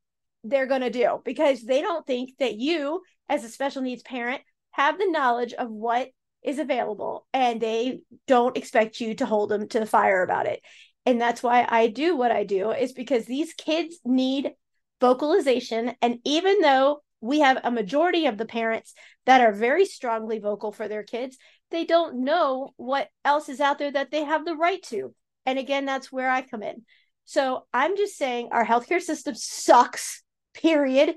they're 0.44 0.66
going 0.66 0.80
to 0.80 0.90
do 0.90 1.20
because 1.24 1.62
they 1.62 1.82
don't 1.82 2.06
think 2.06 2.36
that 2.38 2.56
you 2.56 3.02
as 3.28 3.44
a 3.44 3.48
special 3.48 3.82
needs 3.82 4.02
parent 4.02 4.42
have 4.72 4.98
the 4.98 5.10
knowledge 5.10 5.52
of 5.52 5.70
what 5.70 6.08
is 6.42 6.58
available 6.58 7.26
and 7.34 7.60
they 7.60 8.00
don't 8.26 8.56
expect 8.56 9.00
you 9.00 9.14
to 9.14 9.26
hold 9.26 9.50
them 9.50 9.68
to 9.68 9.78
the 9.78 9.86
fire 9.86 10.22
about 10.22 10.46
it 10.46 10.62
and 11.06 11.20
that's 11.20 11.42
why 11.42 11.66
I 11.68 11.88
do 11.88 12.16
what 12.16 12.30
I 12.30 12.44
do 12.44 12.70
is 12.70 12.92
because 12.92 13.24
these 13.26 13.52
kids 13.54 13.98
need 14.04 14.52
vocalization 15.00 15.94
and 16.02 16.18
even 16.24 16.60
though 16.60 17.02
we 17.20 17.40
have 17.40 17.58
a 17.62 17.70
majority 17.70 18.26
of 18.26 18.38
the 18.38 18.46
parents 18.46 18.94
that 19.26 19.40
are 19.40 19.52
very 19.52 19.84
strongly 19.84 20.38
vocal 20.38 20.72
for 20.72 20.88
their 20.88 21.02
kids 21.02 21.36
they 21.70 21.84
don't 21.84 22.24
know 22.24 22.72
what 22.76 23.08
else 23.24 23.48
is 23.48 23.60
out 23.60 23.78
there 23.78 23.92
that 23.92 24.10
they 24.10 24.24
have 24.24 24.44
the 24.44 24.56
right 24.56 24.82
to 24.82 25.14
and 25.46 25.58
again 25.58 25.84
that's 25.84 26.12
where 26.12 26.30
I 26.30 26.42
come 26.42 26.62
in 26.62 26.82
so 27.24 27.66
I'm 27.72 27.96
just 27.96 28.16
saying 28.16 28.48
our 28.52 28.64
healthcare 28.64 29.00
system 29.00 29.34
sucks 29.34 30.22
period 30.54 31.14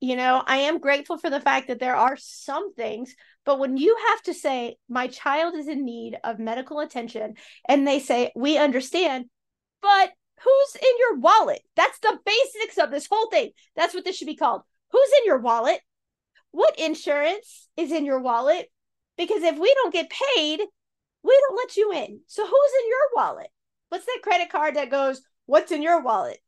you 0.00 0.16
know 0.16 0.42
I 0.46 0.58
am 0.58 0.78
grateful 0.78 1.18
for 1.18 1.30
the 1.30 1.40
fact 1.40 1.68
that 1.68 1.80
there 1.80 1.96
are 1.96 2.16
some 2.16 2.74
things 2.74 3.14
but 3.44 3.58
when 3.58 3.76
you 3.76 3.96
have 4.10 4.22
to 4.22 4.34
say, 4.34 4.76
my 4.88 5.06
child 5.06 5.54
is 5.54 5.66
in 5.68 5.84
need 5.84 6.18
of 6.22 6.38
medical 6.38 6.80
attention, 6.80 7.34
and 7.68 7.86
they 7.86 7.98
say, 7.98 8.32
we 8.36 8.58
understand, 8.58 9.26
but 9.80 10.12
who's 10.42 10.76
in 10.76 10.98
your 10.98 11.18
wallet? 11.18 11.62
That's 11.74 11.98
the 12.00 12.18
basics 12.24 12.78
of 12.78 12.90
this 12.90 13.06
whole 13.10 13.30
thing. 13.30 13.50
That's 13.76 13.94
what 13.94 14.04
this 14.04 14.16
should 14.16 14.26
be 14.26 14.36
called. 14.36 14.62
Who's 14.92 15.10
in 15.20 15.26
your 15.26 15.38
wallet? 15.38 15.80
What 16.50 16.78
insurance 16.78 17.68
is 17.76 17.92
in 17.92 18.04
your 18.04 18.20
wallet? 18.20 18.70
Because 19.16 19.42
if 19.42 19.58
we 19.58 19.72
don't 19.74 19.92
get 19.92 20.10
paid, 20.10 20.60
we 21.22 21.44
don't 21.48 21.56
let 21.56 21.76
you 21.76 21.92
in. 21.92 22.20
So 22.26 22.42
who's 22.44 22.72
in 22.82 22.88
your 22.88 23.08
wallet? 23.14 23.48
What's 23.88 24.06
that 24.06 24.20
credit 24.22 24.50
card 24.50 24.76
that 24.76 24.90
goes, 24.90 25.20
what's 25.46 25.72
in 25.72 25.82
your 25.82 26.02
wallet? 26.02 26.38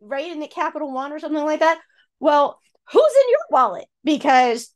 Right 0.00 0.30
in 0.30 0.40
the 0.40 0.48
Capital 0.48 0.92
One 0.92 1.12
or 1.12 1.18
something 1.18 1.44
like 1.44 1.60
that? 1.60 1.78
Well, 2.18 2.58
who's 2.90 3.02
in 3.02 3.30
your 3.30 3.40
wallet? 3.50 3.86
Because 4.02 4.74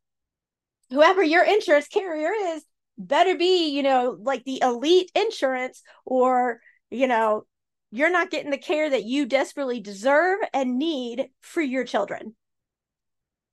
whoever 0.90 1.22
your 1.22 1.44
insurance 1.44 1.88
carrier 1.88 2.30
is 2.30 2.64
better 2.96 3.36
be, 3.36 3.70
you 3.70 3.82
know, 3.82 4.16
like 4.20 4.44
the 4.44 4.60
elite 4.62 5.10
insurance 5.14 5.82
or, 6.04 6.60
you 6.90 7.06
know, 7.06 7.44
you're 7.90 8.10
not 8.10 8.30
getting 8.30 8.50
the 8.50 8.58
care 8.58 8.88
that 8.88 9.04
you 9.04 9.26
desperately 9.26 9.80
deserve 9.80 10.38
and 10.52 10.78
need 10.78 11.28
for 11.40 11.60
your 11.60 11.84
children. 11.84 12.34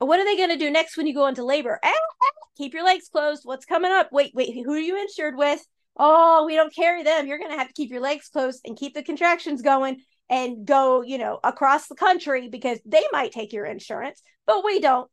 What 0.01 0.19
are 0.19 0.25
they 0.25 0.35
going 0.35 0.49
to 0.49 0.57
do 0.57 0.71
next 0.71 0.97
when 0.97 1.05
you 1.05 1.13
go 1.13 1.27
into 1.27 1.45
labor? 1.45 1.79
Ah, 1.83 1.91
ah, 1.93 2.47
keep 2.57 2.73
your 2.73 2.83
legs 2.83 3.07
closed. 3.07 3.41
What's 3.43 3.65
coming 3.65 3.91
up? 3.91 4.09
Wait, 4.11 4.31
wait, 4.33 4.53
who 4.53 4.73
are 4.73 4.79
you 4.79 4.99
insured 4.99 5.37
with? 5.37 5.63
Oh, 5.95 6.43
we 6.47 6.55
don't 6.55 6.73
carry 6.73 7.03
them. 7.03 7.27
You're 7.27 7.37
going 7.37 7.51
to 7.51 7.57
have 7.57 7.67
to 7.67 7.73
keep 7.73 7.91
your 7.91 8.01
legs 8.01 8.27
closed 8.27 8.61
and 8.65 8.75
keep 8.75 8.95
the 8.95 9.03
contractions 9.03 9.61
going 9.61 10.01
and 10.27 10.65
go, 10.65 11.03
you 11.03 11.19
know, 11.19 11.39
across 11.43 11.87
the 11.87 11.95
country 11.95 12.49
because 12.49 12.79
they 12.83 13.03
might 13.11 13.31
take 13.31 13.53
your 13.53 13.65
insurance, 13.65 14.23
but 14.47 14.65
we 14.65 14.79
don't. 14.79 15.07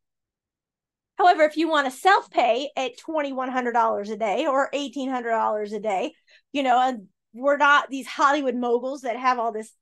However, 1.19 1.43
if 1.43 1.59
you 1.59 1.69
want 1.69 1.93
to 1.93 1.99
self 1.99 2.31
pay 2.31 2.71
at 2.75 2.93
$2,100 3.07 4.11
a 4.11 4.17
day 4.17 4.47
or 4.47 4.71
$1,800 4.73 5.73
a 5.75 5.81
day, 5.81 6.15
you 6.53 6.63
know, 6.63 6.81
and 6.81 7.09
we're 7.35 7.59
not 7.59 7.91
these 7.91 8.07
Hollywood 8.07 8.55
moguls 8.55 9.03
that 9.03 9.17
have 9.17 9.39
all 9.39 9.53
this 9.53 9.73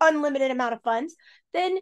unlimited 0.00 0.50
amount 0.50 0.72
of 0.72 0.82
funds, 0.82 1.14
then 1.52 1.78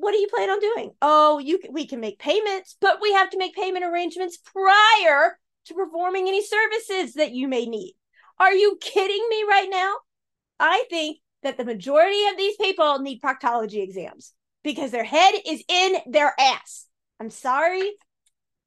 what 0.00 0.12
do 0.12 0.18
you 0.18 0.28
plan 0.28 0.50
on 0.50 0.60
doing? 0.60 0.90
Oh, 1.00 1.38
you 1.38 1.60
we 1.70 1.86
can 1.86 2.00
make 2.00 2.18
payments, 2.18 2.76
but 2.80 2.98
we 3.00 3.12
have 3.12 3.30
to 3.30 3.38
make 3.38 3.54
payment 3.54 3.84
arrangements 3.84 4.38
prior 4.38 5.38
to 5.66 5.74
performing 5.74 6.28
any 6.28 6.44
services 6.44 7.14
that 7.14 7.32
you 7.32 7.48
may 7.48 7.66
need. 7.66 7.94
Are 8.38 8.52
you 8.52 8.78
kidding 8.80 9.26
me 9.28 9.44
right 9.48 9.68
now? 9.70 9.94
I 10.58 10.84
think 10.90 11.18
that 11.42 11.56
the 11.56 11.64
majority 11.64 12.26
of 12.26 12.36
these 12.36 12.56
people 12.56 12.98
need 13.00 13.20
proctology 13.20 13.82
exams 13.82 14.32
because 14.64 14.90
their 14.90 15.04
head 15.04 15.34
is 15.46 15.62
in 15.68 15.96
their 16.06 16.34
ass. 16.38 16.86
I'm 17.20 17.30
sorry. 17.30 17.92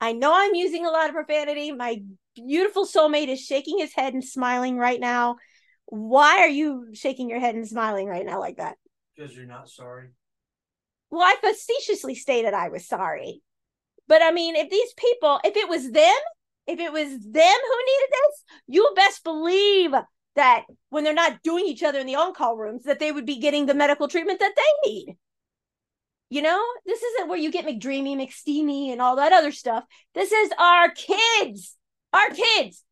I 0.01 0.11
know 0.13 0.33
I'm 0.33 0.55
using 0.55 0.85
a 0.85 0.91
lot 0.91 1.09
of 1.09 1.15
profanity. 1.15 1.71
My 1.71 2.01
beautiful 2.35 2.85
soulmate 2.85 3.29
is 3.29 3.39
shaking 3.39 3.79
his 3.79 3.93
head 3.93 4.13
and 4.13 4.23
smiling 4.23 4.77
right 4.77 4.99
now. 4.99 5.37
Why 5.85 6.39
are 6.39 6.49
you 6.49 6.87
shaking 6.93 7.29
your 7.29 7.39
head 7.39 7.55
and 7.55 7.67
smiling 7.67 8.07
right 8.07 8.25
now 8.25 8.39
like 8.39 8.57
that? 8.57 8.77
Because 9.15 9.35
you're 9.35 9.45
not 9.45 9.69
sorry. 9.69 10.09
Well, 11.15 11.23
I 11.23 11.35
facetiously 11.39 12.13
stated 12.13 12.53
I 12.53 12.67
was 12.67 12.85
sorry. 12.85 13.41
But 14.05 14.21
I 14.21 14.31
mean, 14.31 14.57
if 14.57 14.69
these 14.69 14.93
people, 14.97 15.39
if 15.45 15.55
it 15.55 15.69
was 15.69 15.89
them, 15.89 16.13
if 16.67 16.77
it 16.77 16.91
was 16.91 17.07
them 17.07 17.13
who 17.13 17.77
needed 17.85 18.09
this, 18.11 18.43
you 18.67 18.91
best 18.97 19.23
believe 19.23 19.91
that 20.35 20.65
when 20.89 21.05
they're 21.05 21.13
not 21.13 21.41
doing 21.41 21.67
each 21.67 21.83
other 21.83 21.99
in 21.99 22.05
the 22.05 22.17
on-call 22.17 22.57
rooms, 22.57 22.83
that 22.83 22.99
they 22.99 23.13
would 23.13 23.25
be 23.25 23.39
getting 23.39 23.65
the 23.65 23.73
medical 23.73 24.09
treatment 24.09 24.41
that 24.41 24.55
they 24.57 24.91
need. 24.91 25.15
You 26.29 26.41
know, 26.41 26.61
this 26.85 27.01
isn't 27.01 27.29
where 27.29 27.37
you 27.37 27.49
get 27.49 27.65
McDreamy, 27.65 28.17
McSteamy, 28.17 28.91
and 28.91 29.01
all 29.01 29.15
that 29.15 29.31
other 29.31 29.53
stuff. 29.53 29.85
This 30.15 30.33
is 30.33 30.51
our 30.59 30.89
kids, 30.89 31.77
our 32.11 32.29
kids. 32.29 32.83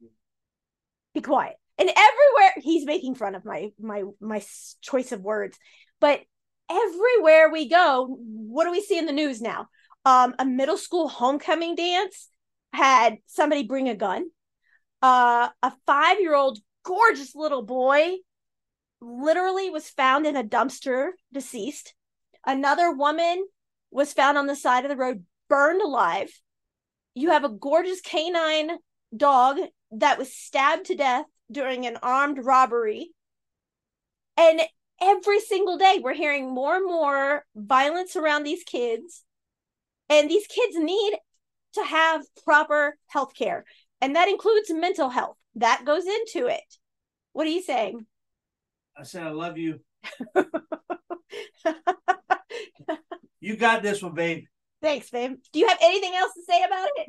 Be 1.14 1.20
quiet. 1.20 1.56
And 1.78 1.90
everywhere 1.90 2.54
he's 2.62 2.86
making 2.86 3.16
fun 3.16 3.36
of 3.36 3.44
my 3.44 3.72
my 3.78 4.04
my 4.22 4.42
choice 4.82 5.12
of 5.12 5.20
words, 5.20 5.58
but 6.00 6.22
everywhere 6.69 7.49
we 7.49 7.69
go, 7.69 8.17
what 8.19 8.65
do 8.65 8.71
we 8.71 8.82
see 8.82 8.97
in 8.97 9.06
the 9.06 9.12
news 9.12 9.41
now? 9.41 9.67
Um, 10.06 10.36
a 10.39 10.45
middle 10.45 10.78
school 10.78 11.08
homecoming 11.08 11.76
dance 11.76 12.30
had 12.73 13.17
somebody 13.28 13.63
bring 13.63 13.89
a 13.89 13.95
gun. 13.95 14.26
Uh, 15.02 15.49
a 15.62 15.73
five 15.86 16.19
year 16.19 16.36
old 16.36 16.60
gorgeous 16.84 17.36
little 17.36 17.62
boy 17.62 18.15
literally 19.02 19.69
was 19.69 19.89
found 19.89 20.26
in 20.26 20.36
a 20.36 20.43
dumpster 20.43 21.12
deceased. 21.32 21.93
Another 22.45 22.91
woman 22.91 23.45
was 23.91 24.13
found 24.13 24.38
on 24.38 24.47
the 24.47 24.56
side 24.56 24.86
of 24.86 24.89
the 24.89 24.97
road 24.97 25.23
burned 25.49 25.82
alive. 25.82 26.30
You 27.15 27.30
have 27.30 27.43
a 27.43 27.49
gorgeous 27.49 28.02
canine 28.02 28.71
dog 29.15 29.60
that 29.91 30.17
was 30.17 30.34
stabbed 30.34 30.86
to 30.86 30.95
death 30.95 31.26
during 31.52 31.86
an 31.86 31.97
armed 32.02 32.43
robbery. 32.43 33.12
And 34.36 34.62
every 35.04 35.39
single 35.39 35.78
day, 35.78 36.00
we're 36.02 36.13
hearing 36.13 36.54
more 36.54 36.76
and 36.76 36.86
more 36.86 37.46
violence 37.56 38.16
around 38.16 38.44
these 38.44 38.63
kids. 38.63 39.24
And 40.10 40.30
these 40.30 40.48
kids 40.48 40.76
need 40.78 41.13
to 41.74 41.84
have 41.84 42.24
proper 42.44 42.98
health 43.08 43.34
care, 43.36 43.66
and 44.02 44.16
that 44.16 44.28
includes 44.28 44.70
mental 44.70 45.10
health. 45.10 45.38
That 45.56 45.84
goes 45.86 46.06
into 46.06 46.48
it. 46.48 46.78
What 47.32 47.48
are 47.48 47.52
you 47.52 47.62
saying? 47.62 48.06
I 48.98 49.04
said, 49.04 49.24
I 49.24 49.30
love 49.30 49.58
you. 49.58 49.80
you 53.39 53.58
got 53.58 53.82
this 53.82 54.04
one, 54.04 54.13
babe. 54.13 54.46
Thanks, 54.82 55.10
babe. 55.10 55.38
Do 55.52 55.60
you 55.60 55.68
have 55.68 55.80
anything 55.82 56.13
else 56.13 56.34
to 56.34 56.44
say 56.44 56.63
about 56.63 56.89
it? 56.98 57.08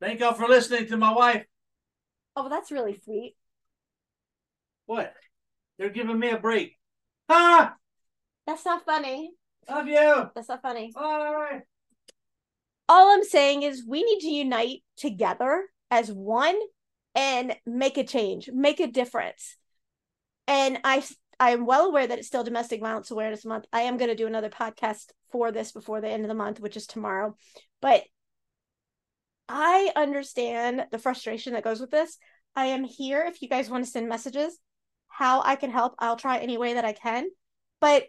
Thank 0.00 0.20
y'all 0.20 0.34
for 0.34 0.48
listening 0.48 0.86
to 0.88 0.96
my 0.96 1.12
wife. 1.12 1.44
Oh, 2.34 2.42
well, 2.42 2.50
that's 2.50 2.72
really 2.72 2.98
sweet. 3.04 3.36
What? 4.86 5.14
They're 5.78 5.90
giving 5.90 6.18
me 6.18 6.30
a 6.30 6.38
break. 6.38 6.76
Ha! 7.28 7.74
That's 8.46 8.64
not 8.64 8.84
funny. 8.84 9.32
Love 9.68 9.86
you. 9.88 10.30
That's 10.34 10.48
not 10.48 10.62
funny. 10.62 10.92
All 10.94 11.34
right. 11.34 11.62
All 12.88 13.14
I'm 13.14 13.24
saying 13.24 13.62
is 13.62 13.84
we 13.86 14.02
need 14.02 14.20
to 14.20 14.28
unite 14.28 14.82
together 14.96 15.64
as 15.90 16.12
one 16.12 16.58
and 17.14 17.56
make 17.64 17.96
a 17.96 18.04
change, 18.04 18.50
make 18.52 18.80
a 18.80 18.86
difference. 18.86 19.56
And 20.46 20.78
I 20.84 21.02
I 21.40 21.50
am 21.50 21.66
well 21.66 21.86
aware 21.86 22.06
that 22.06 22.18
it's 22.18 22.28
still 22.28 22.44
Domestic 22.44 22.80
Violence 22.80 23.10
Awareness 23.10 23.44
Month. 23.44 23.66
I 23.72 23.82
am 23.82 23.96
going 23.96 24.10
to 24.10 24.14
do 24.14 24.26
another 24.26 24.50
podcast 24.50 25.06
for 25.32 25.50
this 25.50 25.72
before 25.72 26.00
the 26.00 26.08
end 26.08 26.22
of 26.22 26.28
the 26.28 26.34
month, 26.34 26.60
which 26.60 26.76
is 26.76 26.86
tomorrow. 26.86 27.36
But 27.80 28.04
I 29.48 29.90
understand 29.96 30.86
the 30.90 30.98
frustration 30.98 31.54
that 31.54 31.64
goes 31.64 31.80
with 31.80 31.90
this. 31.90 32.18
I 32.54 32.66
am 32.66 32.84
here 32.84 33.24
if 33.24 33.42
you 33.42 33.48
guys 33.48 33.68
want 33.68 33.84
to 33.84 33.90
send 33.90 34.08
messages 34.08 34.58
how 35.16 35.42
I 35.42 35.54
can 35.56 35.70
help. 35.70 35.94
I'll 35.98 36.16
try 36.16 36.38
any 36.38 36.58
way 36.58 36.74
that 36.74 36.84
I 36.84 36.92
can. 36.92 37.28
But 37.80 38.04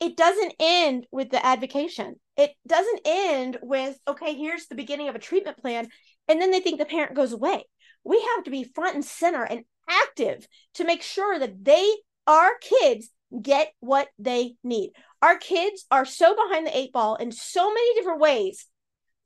it 0.00 0.16
doesn't 0.16 0.54
end 0.58 1.06
with 1.12 1.30
the 1.30 1.44
advocation. 1.44 2.16
It 2.36 2.52
doesn't 2.66 3.00
end 3.04 3.58
with, 3.62 3.98
okay, 4.08 4.34
here's 4.34 4.66
the 4.66 4.74
beginning 4.74 5.08
of 5.08 5.14
a 5.14 5.20
treatment 5.20 5.58
plan. 5.58 5.88
And 6.28 6.40
then 6.40 6.50
they 6.50 6.60
think 6.60 6.78
the 6.78 6.86
parent 6.86 7.14
goes 7.14 7.32
away. 7.32 7.64
We 8.02 8.20
have 8.34 8.44
to 8.44 8.50
be 8.50 8.64
front 8.64 8.94
and 8.94 9.04
center 9.04 9.44
and 9.44 9.64
active 9.88 10.46
to 10.74 10.84
make 10.84 11.02
sure 11.02 11.38
that 11.38 11.64
they, 11.64 11.88
our 12.26 12.52
kids, 12.60 13.10
get 13.40 13.72
what 13.80 14.08
they 14.18 14.54
need. 14.64 14.92
Our 15.20 15.36
kids 15.36 15.84
are 15.90 16.04
so 16.04 16.34
behind 16.34 16.66
the 16.66 16.76
eight 16.76 16.92
ball 16.92 17.16
in 17.16 17.30
so 17.30 17.72
many 17.72 17.94
different 17.94 18.20
ways 18.20 18.66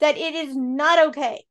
that 0.01 0.16
it 0.16 0.35
is 0.35 0.55
not 0.55 1.09
okay. 1.09 1.45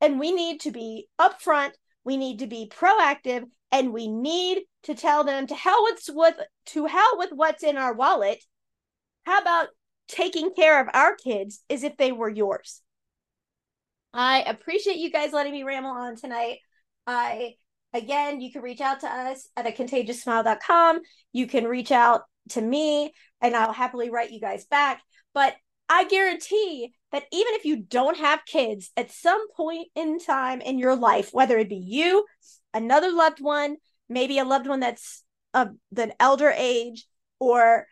And 0.00 0.18
we 0.18 0.32
need 0.32 0.60
to 0.60 0.70
be 0.70 1.08
upfront, 1.20 1.72
we 2.04 2.16
need 2.16 2.38
to 2.38 2.46
be 2.46 2.70
proactive, 2.74 3.44
and 3.72 3.92
we 3.92 4.08
need 4.08 4.62
to 4.84 4.94
tell 4.94 5.24
them 5.24 5.46
to 5.46 5.54
hell 5.54 5.82
with 5.84 6.00
what 6.12 6.36
to 6.66 6.86
hell 6.86 7.18
with 7.18 7.30
what's 7.32 7.62
in 7.62 7.76
our 7.76 7.94
wallet. 7.94 8.42
How 9.24 9.40
about 9.40 9.68
taking 10.08 10.54
care 10.54 10.80
of 10.80 10.88
our 10.94 11.16
kids 11.16 11.62
as 11.68 11.82
if 11.82 11.96
they 11.96 12.12
were 12.12 12.28
yours? 12.28 12.82
I 14.14 14.42
appreciate 14.42 14.98
you 14.98 15.10
guys 15.10 15.32
letting 15.32 15.52
me 15.52 15.62
ramble 15.62 15.90
on 15.90 16.16
tonight. 16.16 16.58
I 17.06 17.54
again, 17.92 18.40
you 18.40 18.52
can 18.52 18.62
reach 18.62 18.80
out 18.80 19.00
to 19.00 19.08
us 19.08 19.48
at 19.56 19.66
a. 19.66 21.00
You 21.32 21.46
can 21.46 21.64
reach 21.64 21.92
out 21.92 22.22
to 22.50 22.60
me 22.60 23.12
and 23.40 23.56
I'll 23.56 23.72
happily 23.72 24.10
write 24.10 24.30
you 24.30 24.40
guys 24.40 24.64
back. 24.66 25.02
But 25.34 25.54
I 25.88 26.04
guarantee 26.04 26.94
that 27.12 27.24
even 27.32 27.54
if 27.54 27.64
you 27.64 27.76
don't 27.76 28.16
have 28.16 28.44
kids 28.44 28.90
at 28.96 29.12
some 29.12 29.46
point 29.52 29.88
in 29.94 30.18
time 30.18 30.60
in 30.60 30.78
your 30.78 30.96
life, 30.96 31.30
whether 31.32 31.58
it 31.58 31.68
be 31.68 31.76
you, 31.76 32.24
another 32.76 33.10
loved 33.12 33.40
one, 33.40 33.76
maybe 34.08 34.38
a 34.38 34.44
loved 34.44 34.66
one 34.66 34.80
that's 34.80 35.24
of 35.54 35.68
the 35.92 36.14
elder 36.20 36.52
age, 36.54 37.06
or 37.38 37.86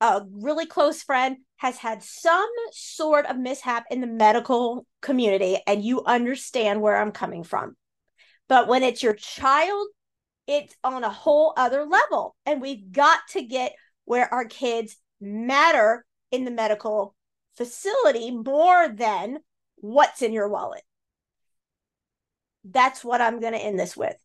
a 0.00 0.22
really 0.30 0.66
close 0.66 1.02
friend 1.02 1.38
has 1.56 1.78
had 1.78 2.02
some 2.02 2.48
sort 2.72 3.24
of 3.26 3.38
mishap 3.38 3.84
in 3.90 4.00
the 4.00 4.06
medical 4.06 4.86
community, 5.00 5.58
and 5.66 5.82
you 5.82 6.04
understand 6.04 6.80
where 6.80 6.96
I'm 6.96 7.12
coming 7.12 7.44
from. 7.44 7.76
But 8.48 8.68
when 8.68 8.82
it's 8.82 9.02
your 9.02 9.14
child, 9.14 9.88
it's 10.46 10.74
on 10.84 11.02
a 11.02 11.10
whole 11.10 11.54
other 11.56 11.84
level. 11.84 12.36
And 12.44 12.60
we've 12.60 12.92
got 12.92 13.20
to 13.30 13.42
get 13.42 13.74
where 14.04 14.32
our 14.32 14.44
kids 14.44 14.96
matter 15.20 16.04
in 16.30 16.44
the 16.44 16.50
medical 16.50 17.14
facility 17.56 18.30
more 18.30 18.88
than 18.88 19.38
what's 19.76 20.22
in 20.22 20.32
your 20.32 20.48
wallet. 20.48 20.82
That's 22.64 23.04
what 23.04 23.20
I'm 23.20 23.40
going 23.40 23.54
to 23.54 23.58
end 23.58 23.78
this 23.78 23.96
with. 23.96 24.16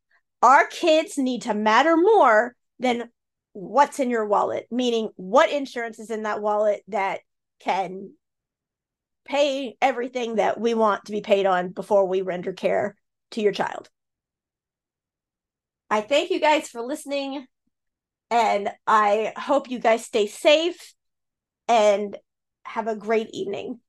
Our 0.41 0.67
kids 0.67 1.17
need 1.17 1.43
to 1.43 1.53
matter 1.53 1.95
more 1.95 2.55
than 2.79 3.09
what's 3.53 3.99
in 3.99 4.09
your 4.09 4.25
wallet, 4.25 4.67
meaning 4.71 5.09
what 5.15 5.51
insurance 5.51 5.99
is 5.99 6.09
in 6.09 6.23
that 6.23 6.41
wallet 6.41 6.81
that 6.87 7.19
can 7.59 8.13
pay 9.25 9.75
everything 9.81 10.35
that 10.35 10.59
we 10.59 10.73
want 10.73 11.05
to 11.05 11.11
be 11.11 11.21
paid 11.21 11.45
on 11.45 11.69
before 11.69 12.07
we 12.07 12.21
render 12.21 12.53
care 12.53 12.95
to 13.31 13.41
your 13.41 13.51
child. 13.51 13.89
I 15.89 16.01
thank 16.01 16.31
you 16.31 16.39
guys 16.39 16.69
for 16.69 16.81
listening 16.81 17.45
and 18.29 18.69
I 18.87 19.33
hope 19.37 19.69
you 19.69 19.77
guys 19.77 20.05
stay 20.05 20.25
safe 20.25 20.93
and 21.67 22.17
have 22.63 22.87
a 22.87 22.95
great 22.95 23.29
evening. 23.33 23.79